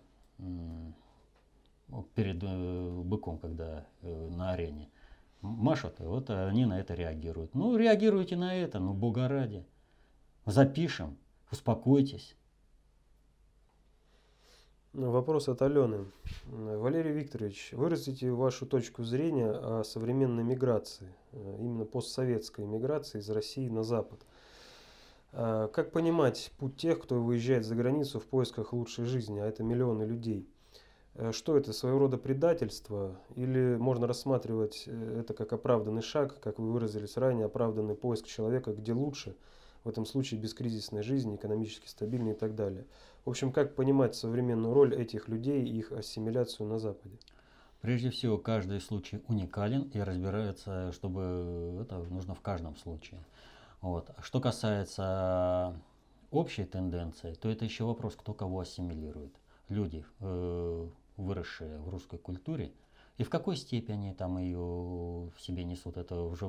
перед 2.16 2.44
э, 2.44 3.02
быком, 3.04 3.38
когда 3.38 3.86
э, 4.02 4.30
на 4.30 4.52
арене 4.52 4.90
машут, 5.42 6.00
вот 6.00 6.30
они 6.30 6.66
на 6.66 6.80
это 6.80 6.94
реагируют. 6.94 7.56
Ну, 7.56 7.76
реагируйте 7.78 8.36
на 8.36 8.54
это, 8.54 8.80
ну, 8.80 8.94
бога 8.94 9.28
ради. 9.28 9.66
Запишем, 10.46 11.18
успокойтесь. 11.52 12.36
Вопрос 14.94 15.48
от 15.48 15.62
Алены. 15.62 16.12
Валерий 16.48 17.14
Викторович, 17.14 17.70
выразите 17.72 18.30
вашу 18.30 18.66
точку 18.66 19.04
зрения 19.04 19.50
о 19.50 19.84
современной 19.86 20.44
миграции, 20.44 21.08
э, 21.32 21.58
именно 21.62 21.86
постсоветской 21.86 22.66
миграции 22.66 23.20
из 23.20 23.30
России 23.30 23.70
на 23.70 23.84
Запад. 23.84 24.20
А 25.32 25.70
как 25.70 25.94
понимать 25.94 26.52
путь 26.60 26.76
тех, 26.76 27.00
кто 27.00 27.24
выезжает 27.24 27.64
за 27.64 27.76
границу 27.76 28.20
в 28.20 28.26
поисках 28.26 28.74
лучшей 28.74 29.06
жизни, 29.06 29.40
а 29.40 29.46
это 29.46 29.64
миллионы 29.64 30.04
людей? 30.04 30.46
Э, 31.14 31.32
что 31.32 31.56
это, 31.56 31.72
своего 31.72 32.00
рода 32.00 32.18
предательство? 32.18 33.18
Или 33.38 33.78
можно 33.78 34.08
рассматривать 34.08 34.84
э, 34.88 35.22
это 35.22 35.34
как 35.34 35.54
оправданный 35.54 36.02
шаг, 36.02 36.38
как 36.42 36.60
вы 36.60 36.70
выразились 36.70 37.16
ранее, 37.16 37.46
оправданный 37.46 37.96
поиск 37.96 38.26
человека, 38.26 38.74
где 38.74 38.92
лучше, 38.92 39.38
в 39.84 39.90
этом 39.90 40.06
случае 40.06 40.40
бескризисной 40.40 41.04
жизни, 41.04 41.36
экономически 41.36 41.88
стабильной 41.88 42.34
и 42.34 42.36
так 42.36 42.56
далее. 42.56 42.86
В 43.26 43.30
общем, 43.30 43.52
как 43.52 43.76
понимать 43.76 44.16
современную 44.16 44.74
роль 44.74 44.96
этих 44.96 45.28
людей 45.28 45.64
и 45.64 45.78
их 45.78 45.92
ассимиляцию 45.92 46.68
на 46.68 46.80
Западе? 46.80 47.18
Прежде 47.82 48.12
всего, 48.12 48.38
каждый 48.38 48.80
случай 48.80 49.24
уникален 49.28 49.90
и 49.94 50.00
разбирается, 50.00 50.92
чтобы 50.92 51.80
это 51.82 51.98
нужно 51.98 52.36
в 52.36 52.42
каждом 52.42 52.76
случае. 52.76 53.20
Вот. 53.82 54.12
Что 54.22 54.40
касается 54.40 55.76
общей 56.30 56.66
тенденции, 56.66 57.34
то 57.34 57.50
это 57.50 57.66
еще 57.66 57.84
вопрос, 57.84 58.16
кто 58.16 58.34
кого 58.34 58.60
ассимилирует. 58.60 59.34
Люди, 59.70 60.06
э, 60.20 60.88
выросшие 61.18 61.80
в 61.80 61.90
русской 61.90 62.20
культуре, 62.20 62.72
и 63.18 63.24
в 63.24 63.30
какой 63.30 63.56
степени 63.56 64.14
там 64.14 64.38
ее 64.38 64.58
в 64.58 65.34
себе 65.40 65.64
несут, 65.64 65.98
это 65.98 66.22
уже 66.22 66.46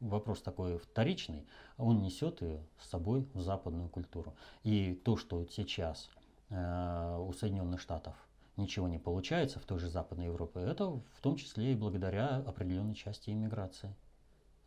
вопрос 0.00 0.42
такой 0.42 0.78
вторичный. 0.78 1.46
Он 1.78 2.00
несет 2.00 2.42
ее 2.42 2.60
с 2.78 2.88
собой 2.88 3.26
в 3.34 3.40
западную 3.40 3.88
культуру. 3.88 4.34
И 4.62 4.94
то, 4.94 5.16
что 5.16 5.46
сейчас 5.46 6.10
э, 6.50 7.16
у 7.18 7.32
Соединенных 7.32 7.80
Штатов 7.80 8.14
ничего 8.56 8.88
не 8.88 8.98
получается 8.98 9.58
в 9.58 9.64
той 9.64 9.78
же 9.78 9.88
Западной 9.88 10.26
Европе, 10.26 10.60
это 10.60 10.90
в 10.90 11.20
том 11.22 11.36
числе 11.36 11.72
и 11.72 11.76
благодаря 11.76 12.36
определенной 12.36 12.94
части 12.94 13.30
иммиграции 13.30 13.94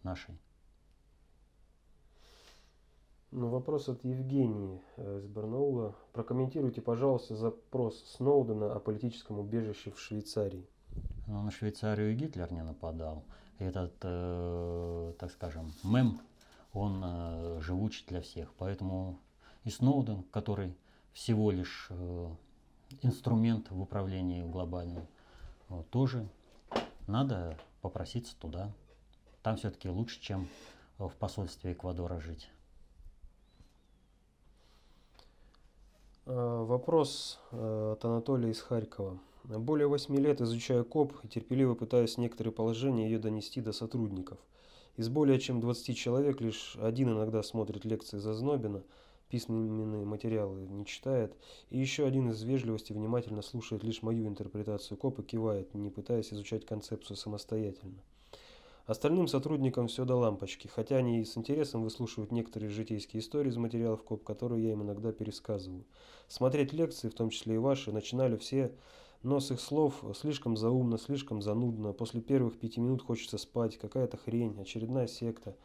нашей. 0.04 0.38
Ну, 3.32 3.50
вопрос 3.50 3.90
от 3.90 4.04
Евгении 4.04 4.82
э, 4.96 5.20
из 5.20 5.28
Барнаула. 5.28 5.96
Прокомментируйте, 6.14 6.82
пожалуйста, 6.82 7.36
запрос 7.36 8.02
Сноудена 8.16 8.74
о 8.74 8.80
политическом 8.80 9.40
убежище 9.40 9.92
в 9.92 10.00
Швейцарии. 10.00 10.66
Ну, 11.28 11.42
на 11.42 11.52
Швейцарию 11.52 12.12
и 12.12 12.16
Гитлер 12.16 12.52
не 12.52 12.64
нападал. 12.64 13.24
Этот, 13.58 13.94
э, 14.02 15.14
так 15.18 15.32
скажем, 15.32 15.74
мем, 15.84 16.22
он 16.74 17.02
э, 17.04 17.62
живуч 17.62 18.06
для 18.06 18.22
всех. 18.22 18.54
Поэтому 18.58 19.20
и 19.64 19.70
Сноуден, 19.70 20.24
который 20.32 20.76
всего 21.14 21.50
лишь 21.50 21.88
э, 21.90 22.30
инструмент 23.02 23.72
в 23.72 23.82
управлении 23.82 24.44
глобальным, 24.44 25.08
вот, 25.70 25.90
тоже 25.90 26.28
надо 27.08 27.58
попроситься 27.82 28.36
туда. 28.40 28.72
Там 29.42 29.58
все-таки 29.58 29.90
лучше, 29.90 30.22
чем 30.22 30.48
в 30.98 31.12
посольстве 31.12 31.74
Эквадора 31.74 32.20
жить. 32.20 32.50
Э, 36.26 36.64
вопрос 36.68 37.40
э, 37.52 37.92
от 37.94 38.04
Анатолия 38.04 38.50
из 38.50 38.62
Харькова. 38.62 39.20
Более 39.48 39.88
восьми 39.88 40.18
лет 40.18 40.42
изучаю 40.42 40.84
КОП 40.84 41.14
и 41.24 41.28
терпеливо 41.28 41.76
пытаюсь 41.76 42.18
некоторые 42.18 42.52
положения 42.52 43.06
ее 43.06 43.20
донести 43.20 43.62
до 43.62 43.74
сотрудников. 43.74 44.40
Из 44.98 45.08
более 45.08 45.40
чем 45.40 45.62
20 45.62 45.96
человек 45.96 46.42
лишь 46.42 46.76
один 46.82 47.12
иногда 47.12 47.44
смотрит 47.44 47.86
лекции 47.86 48.18
Зазнобина, 48.18 48.82
письменные 49.30 50.04
материалы 50.04 50.62
не 50.62 50.84
читает, 50.84 51.36
и 51.70 51.78
еще 51.78 52.08
один 52.08 52.32
из 52.32 52.42
вежливости 52.42 52.92
внимательно 52.92 53.44
слушает 53.44 53.84
лишь 53.84 54.02
мою 54.02 54.28
интерпретацию 54.28 54.98
КОП 54.98 55.20
и 55.20 55.24
кивает, 55.24 55.76
не 55.76 55.92
пытаясь 55.92 56.34
изучать 56.34 56.66
концепцию 56.66 57.16
самостоятельно. 57.16 58.02
Остальным 58.88 59.28
сотрудникам 59.28 59.88
все 59.88 60.06
до 60.06 60.16
лампочки, 60.16 60.68
хотя 60.68 60.98
они 60.98 61.22
и 61.22 61.26
с 61.26 61.38
интересом 61.38 61.84
выслушивают 61.84 62.32
некоторые 62.32 62.70
житейские 62.70 63.22
истории 63.22 63.50
из 63.50 63.58
материалов 63.58 64.04
КОП, 64.04 64.24
которые 64.24 64.64
я 64.64 64.72
им 64.72 64.82
иногда 64.82 65.12
пересказываю. 65.12 65.86
Смотреть 66.28 66.74
лекции, 66.74 67.10
в 67.10 67.14
том 67.14 67.30
числе 67.30 67.56
и 67.56 67.60
ваши, 67.60 67.92
начинали 67.92 68.38
все, 68.38 68.72
но 69.26 69.40
с 69.40 69.50
их 69.50 69.60
слов 69.60 70.06
слишком 70.14 70.56
заумно, 70.56 71.00
слишком 71.00 71.42
занудно. 71.42 71.94
После 71.94 72.22
первых 72.22 72.60
пяти 72.60 72.80
минут 72.80 73.02
хочется 73.02 73.40
спать, 73.40 73.76
какая-то 73.76 74.18
хрень, 74.18 74.62
очередная 74.62 75.08
секта. 75.08 75.56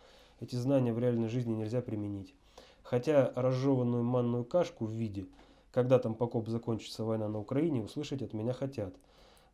Эти 0.41 0.57
знания 0.57 0.95
в 0.95 0.99
реальной 0.99 1.29
жизни 1.29 1.53
нельзя 1.53 1.83
применить. 1.83 2.35
Хотя 2.83 3.31
разжеванную 3.37 4.03
манную 4.03 4.47
кашку 4.47 4.87
в 4.87 4.91
виде, 4.91 5.27
когда 5.73 5.99
там 5.99 6.15
по 6.15 6.27
КОП 6.27 6.49
закончится 6.49 7.05
война 7.05 7.29
на 7.29 7.39
Украине, 7.39 7.83
услышать 7.83 8.23
от 8.23 8.33
меня 8.33 8.55
хотят. 8.55 8.97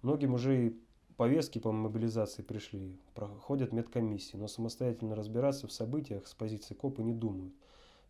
Многим 0.02 0.34
уже 0.34 0.68
и 0.68 0.80
повестки 1.16 1.58
по 1.58 1.72
мобилизации 1.72 2.42
пришли, 2.42 2.96
проходят 3.12 3.72
медкомиссии, 3.72 4.36
но 4.36 4.46
самостоятельно 4.46 5.16
разбираться 5.16 5.66
в 5.66 5.72
событиях 5.72 6.28
с 6.28 6.34
позиции 6.34 6.74
КОПа 6.74 7.00
не 7.00 7.12
думают. 7.12 7.54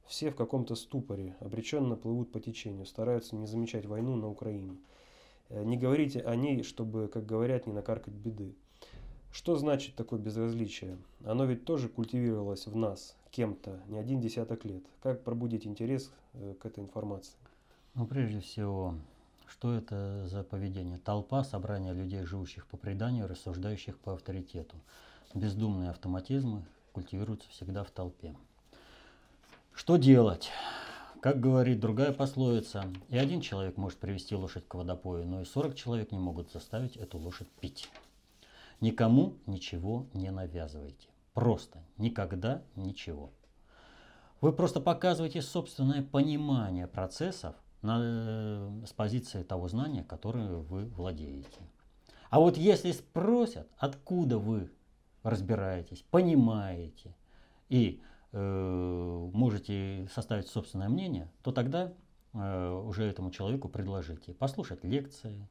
Все 0.05 0.31
в 0.31 0.37
каком-то 0.37 0.75
ступоре, 0.75 1.37
обреченно 1.41 1.97
плывут 1.97 2.33
по 2.33 2.39
течению, 2.39 2.85
стараются 2.85 3.35
не 3.35 3.47
замечать 3.47 3.87
войну 3.87 4.15
на 4.15 4.29
Украине. 4.29 4.77
Э, 5.49 5.63
не 5.65 5.77
говорите 5.77 6.21
о 6.21 6.35
ней, 6.35 6.63
чтобы, 6.63 7.09
как 7.09 7.27
говорят, 7.27 7.67
не 7.67 7.73
накаркать 7.73 8.15
беды. 8.15 8.55
Что 9.33 9.57
значит 9.57 9.95
такое 9.95 10.19
безразличие? 10.19 10.97
Оно 11.25 11.45
ведь 11.45 11.65
тоже 11.65 11.89
культивировалось 11.89 12.67
в 12.67 12.75
нас, 12.75 13.17
кем-то, 13.31 13.81
не 13.89 13.99
один 13.99 14.21
десяток 14.21 14.65
лет. 14.65 14.83
Как 15.03 15.23
пробудить 15.23 15.67
интерес 15.67 16.11
э, 16.35 16.55
к 16.61 16.67
этой 16.67 16.83
информации? 16.83 17.37
Ну, 17.95 18.07
прежде 18.07 18.41
всего, 18.41 18.95
что 19.47 19.73
это 19.75 20.27
за 20.27 20.43
поведение? 20.43 20.99
Толпа, 20.99 21.45
собрание 21.45 21.93
людей, 21.93 22.25
живущих 22.25 22.67
по 22.67 22.77
преданию, 22.77 23.29
рассуждающих 23.29 23.99
по 23.99 24.15
авторитету. 24.15 24.77
Бездумные 25.35 25.91
автоматизмы 25.91 26.65
культивируются 26.93 27.49
всегда 27.51 27.85
в 27.85 27.91
толпе. 27.91 28.35
Что 29.75 29.99
делать? 29.99 30.51
Как 31.27 31.41
говорит 31.41 31.81
другая 31.81 32.13
пословица, 32.13 32.85
и 33.09 33.19
один 33.19 33.41
человек 33.41 33.77
может 33.77 33.99
привести 33.99 34.37
лошадь 34.37 34.69
к 34.69 34.75
водопою, 34.75 35.27
но 35.27 35.41
и 35.41 35.45
40 35.45 35.75
человек 35.75 36.13
не 36.13 36.21
могут 36.21 36.53
заставить 36.53 36.97
эту 36.97 37.19
лошадь 37.19 37.49
пить. 37.61 37.91
Никому 38.81 39.35
ничего 39.45 40.07
не 40.15 40.31
навязывайте. 40.31 41.09
Просто 41.35 41.83
никогда 41.99 42.63
ничего. 42.77 43.33
Вы 44.41 44.53
просто 44.53 44.79
показываете 44.79 45.43
собственное 45.43 46.05
понимание 46.05 46.87
процессов, 46.87 47.57
на, 47.83 47.99
э, 48.01 48.83
с 48.87 48.93
позиции 48.93 49.43
того 49.43 49.67
знания, 49.67 50.05
которое 50.05 50.59
вы 50.59 50.85
владеете. 50.85 51.59
А 52.31 52.39
вот 52.39 52.57
если 52.57 52.93
спросят, 52.93 53.67
откуда 53.79 54.39
вы 54.39 54.71
разбираетесь, 55.25 56.05
понимаете 56.09 57.17
и 57.69 58.01
можете 58.39 60.09
составить 60.13 60.49
собственное 60.49 60.89
мнение, 60.89 61.31
то 61.43 61.53
тогда 61.53 61.93
э, 62.33 62.71
уже 62.71 63.05
этому 63.05 63.31
человеку 63.31 63.69
предложите 63.69 64.35
послушать 64.35 64.85
лекции, 64.85 65.49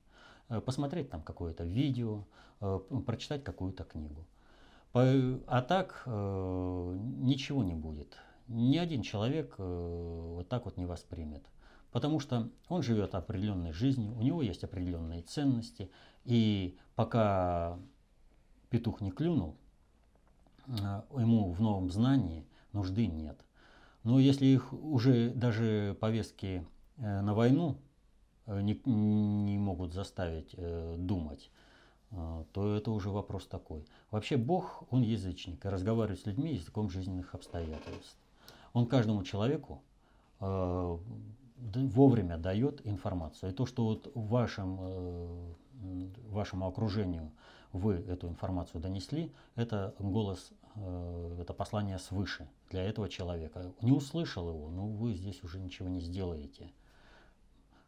э, 0.50 0.62
посмотреть 0.62 1.10
там 1.10 1.22
какое-то 1.22 1.64
видео, 1.64 2.26
э, 2.62 2.80
прочитать 3.06 3.44
какую-то 3.44 3.84
книгу. 3.84 4.26
А 4.94 5.62
так 5.62 6.04
э, 6.06 6.98
ничего 7.20 7.64
не 7.64 7.74
будет. 7.74 8.18
Ни 8.48 8.78
один 8.78 9.02
человек 9.02 9.56
э, 9.58 10.34
вот 10.36 10.48
так 10.48 10.64
вот 10.64 10.78
не 10.78 10.86
воспримет. 10.86 11.44
Потому 11.92 12.22
что 12.22 12.50
он 12.70 12.82
живет 12.82 13.14
определенной 13.14 13.74
жизнью, 13.74 14.16
у 14.18 14.22
него 14.22 14.42
есть 14.42 14.64
определенные 14.64 15.22
ценности, 15.22 15.92
и 16.24 16.78
пока 16.96 17.78
петух 18.70 19.02
не 19.02 19.12
клюнул, 19.12 19.58
э, 20.68 21.02
ему 21.18 21.52
в 21.52 21.60
новом 21.60 21.90
знании 21.90 22.48
нужды 22.76 23.08
нет. 23.08 23.40
Но 24.04 24.20
если 24.20 24.46
их 24.46 24.72
уже 24.74 25.32
даже 25.32 25.98
повестки 26.00 26.64
э, 26.98 27.22
на 27.22 27.34
войну 27.34 27.78
э, 28.46 28.62
не, 28.62 28.80
не 28.86 29.58
могут 29.58 29.94
заставить 29.94 30.56
думать, 30.98 31.50
то 32.54 32.76
это 32.76 32.92
уже 32.92 33.10
вопрос 33.10 33.48
такой. 33.48 33.84
Вообще 34.12 34.38
Бог, 34.38 34.84
он 34.90 35.02
язычник 35.02 35.66
и 35.66 35.70
разговаривает 35.70 36.22
с 36.22 36.26
людьми 36.26 36.54
языком 36.54 36.90
жизненных 36.90 37.34
обстоятельств. 37.34 38.16
Он 38.72 38.86
каждому 38.86 39.24
человеку 39.24 39.82
вовремя 41.58 42.38
дает 42.38 42.86
информацию. 42.86 43.52
И 43.52 43.54
то, 43.54 43.66
что 43.66 43.86
вот 43.86 44.12
вашем, 44.14 44.78
э, 44.82 45.54
вашему 46.30 46.68
окружению 46.68 47.32
вы 47.72 47.96
эту 47.96 48.28
информацию 48.28 48.82
донесли, 48.82 49.32
это 49.56 49.94
голос, 50.00 50.52
э, 50.52 50.65
это 50.76 51.54
послание 51.54 52.00
свыше 52.00 52.48
для 52.70 52.84
этого 52.84 53.10
человека. 53.10 53.74
Не 53.82 53.92
услышал 53.92 54.50
его, 54.50 54.70
ну 54.70 54.88
вы 54.88 55.14
здесь 55.14 55.44
уже 55.44 55.60
ничего 55.60 55.88
не 55.88 56.02
сделаете. 56.02 56.72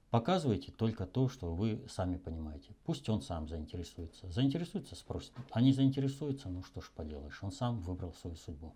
Показывайте 0.10 0.72
только 0.72 1.06
то, 1.06 1.28
что 1.28 1.54
вы 1.54 1.86
сами 1.90 2.18
понимаете. 2.18 2.74
Пусть 2.86 3.10
он 3.10 3.22
сам 3.22 3.50
заинтересуется. 3.50 4.30
Заинтересуется, 4.32 4.96
спросит. 4.96 5.34
А 5.52 5.62
не 5.62 5.74
заинтересуется, 5.74 6.48
ну 6.50 6.64
что 6.64 6.80
ж 6.80 6.90
поделаешь, 6.96 7.44
он 7.44 7.52
сам 7.52 7.82
выбрал 7.82 8.14
свою 8.14 8.38
судьбу. 8.38 8.74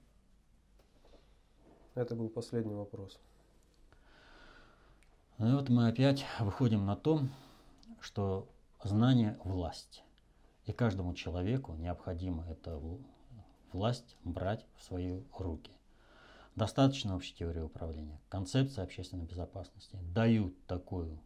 Это 1.96 2.16
был 2.16 2.30
последний 2.30 2.74
вопрос. 2.74 3.20
Ну 5.38 5.50
и 5.50 5.54
вот 5.54 5.70
мы 5.70 5.88
опять 5.88 6.26
выходим 6.40 6.86
на 6.86 6.96
то, 6.96 7.22
что 8.02 8.48
знание– 8.84 9.40
власть. 9.44 10.04
И 10.66 10.74
каждому 10.74 11.14
человеку 11.14 11.74
необходимо 11.74 12.46
эту 12.46 13.00
власть 13.74 14.16
брать 14.24 14.66
в 14.78 14.84
свои 14.84 15.22
руки. 15.38 15.72
Достаточно 16.56 17.16
общей 17.16 17.34
теории 17.34 17.62
управления, 17.62 18.20
концепция 18.30 18.84
общественной 18.84 19.26
безопасности 19.26 19.98
дают 20.14 20.54
такую, 20.66 21.20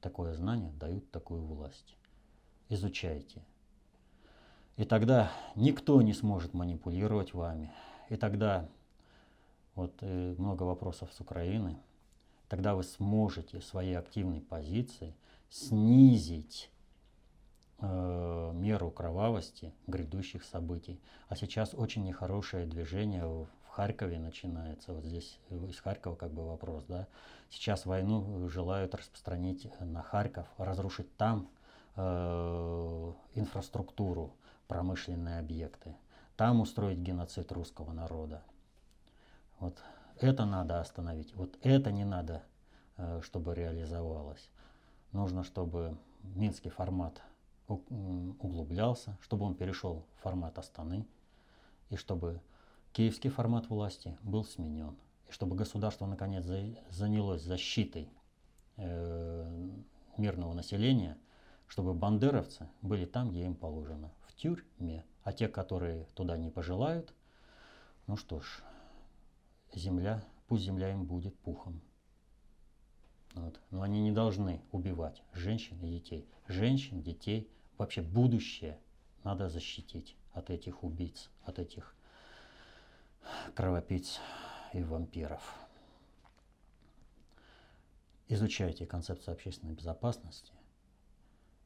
такое 0.00 0.34
знание, 0.34 0.72
дают 0.72 1.10
такую 1.10 1.42
власть. 1.42 1.96
изучайте. 2.68 3.44
И 4.76 4.84
тогда 4.84 5.30
никто 5.56 6.00
не 6.00 6.14
сможет 6.14 6.54
манипулировать 6.54 7.34
вами. 7.34 7.70
И 8.08 8.16
тогда, 8.16 8.68
вот 9.74 9.94
э, 10.00 10.34
много 10.38 10.62
вопросов 10.62 11.12
с 11.12 11.20
Украины, 11.20 11.76
тогда 12.48 12.74
вы 12.74 12.82
сможете 12.82 13.60
своей 13.60 13.98
активной 13.98 14.40
позицией 14.40 15.14
снизить 15.50 16.70
э, 17.80 18.52
меру 18.54 18.90
кровавости 18.90 19.72
грядущих 19.86 20.44
событий. 20.44 21.00
А 21.28 21.36
сейчас 21.36 21.74
очень 21.74 22.04
нехорошее 22.04 22.66
движение 22.66 23.26
в 23.26 23.48
Харькове 23.68 24.18
начинается. 24.18 24.92
Вот 24.92 25.04
здесь 25.04 25.38
из 25.50 25.80
Харькова 25.80 26.16
как 26.16 26.32
бы 26.32 26.46
вопрос, 26.46 26.84
да. 26.88 27.06
Сейчас 27.50 27.86
войну 27.86 28.48
желают 28.48 28.94
распространить 28.94 29.68
на 29.80 30.02
Харьков, 30.02 30.46
разрушить 30.58 31.16
там 31.16 31.48
э, 31.96 33.12
инфраструктуру, 33.34 34.34
промышленные 34.68 35.38
объекты, 35.38 35.96
там 36.36 36.60
устроить 36.60 36.98
геноцид 36.98 37.50
русского 37.52 37.92
народа. 37.92 38.42
Вот 39.58 39.78
это 40.18 40.44
надо 40.44 40.80
остановить. 40.80 41.34
Вот 41.34 41.58
это 41.62 41.90
не 41.92 42.04
надо, 42.04 42.42
э, 42.96 43.20
чтобы 43.22 43.54
реализовалось. 43.54 44.50
Нужно, 45.12 45.42
чтобы 45.42 45.96
минский 46.22 46.70
формат 46.70 47.20
углублялся, 47.74 49.18
чтобы 49.22 49.44
он 49.44 49.54
перешел 49.54 50.04
в 50.16 50.22
формат 50.22 50.58
Астаны, 50.58 51.06
и 51.88 51.96
чтобы 51.96 52.40
киевский 52.92 53.30
формат 53.30 53.68
власти 53.68 54.16
был 54.22 54.44
сменен, 54.44 54.96
и 55.28 55.32
чтобы 55.32 55.56
государство 55.56 56.06
наконец 56.06 56.44
занялось 56.90 57.42
защитой 57.42 58.08
э, 58.76 59.68
мирного 60.16 60.54
населения, 60.54 61.16
чтобы 61.66 61.94
бандеровцы 61.94 62.68
были 62.82 63.04
там, 63.04 63.30
где 63.30 63.44
им 63.44 63.54
положено, 63.54 64.10
в 64.26 64.34
тюрьме. 64.34 65.04
А 65.22 65.32
те, 65.32 65.48
которые 65.48 66.06
туда 66.14 66.36
не 66.36 66.50
пожелают, 66.50 67.14
ну 68.06 68.16
что 68.16 68.40
ж, 68.40 68.62
земля, 69.74 70.24
пусть 70.48 70.64
земля 70.64 70.90
им 70.90 71.04
будет 71.04 71.36
пухом. 71.38 71.80
Вот. 73.34 73.60
Но 73.70 73.82
они 73.82 74.00
не 74.00 74.10
должны 74.10 74.60
убивать 74.72 75.22
женщин 75.32 75.78
и 75.82 75.88
детей. 75.88 76.26
Женщин, 76.48 77.02
детей, 77.02 77.48
вообще 77.80 78.02
будущее 78.02 78.78
надо 79.24 79.48
защитить 79.48 80.14
от 80.32 80.50
этих 80.50 80.84
убийц, 80.84 81.30
от 81.44 81.58
этих 81.58 81.96
кровопийц 83.54 84.20
и 84.74 84.82
вампиров. 84.82 85.42
Изучайте 88.28 88.84
концепцию 88.84 89.32
общественной 89.32 89.72
безопасности 89.72 90.52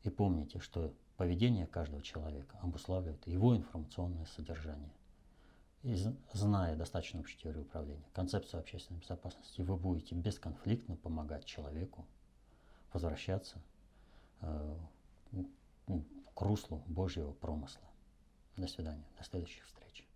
и 0.04 0.08
помните, 0.08 0.60
что 0.60 0.94
поведение 1.16 1.66
каждого 1.66 2.00
человека 2.00 2.58
обуславливает 2.62 3.26
его 3.26 3.56
информационное 3.56 4.26
содержание. 4.26 4.92
И 5.82 5.96
зная 6.32 6.76
достаточно 6.76 7.20
общую 7.20 7.40
теорию 7.40 7.62
управления, 7.62 8.06
концепцию 8.12 8.60
общественной 8.60 9.00
безопасности, 9.00 9.62
вы 9.62 9.76
будете 9.76 10.14
бесконфликтно 10.14 10.94
помогать 10.94 11.44
человеку 11.44 12.06
возвращаться 12.92 13.60
э, 14.40 14.76
к 15.86 16.40
руслу 16.40 16.82
Божьего 16.86 17.32
промысла. 17.32 17.88
До 18.56 18.66
свидания. 18.66 19.06
До 19.18 19.24
следующих 19.24 19.64
встреч. 19.66 20.06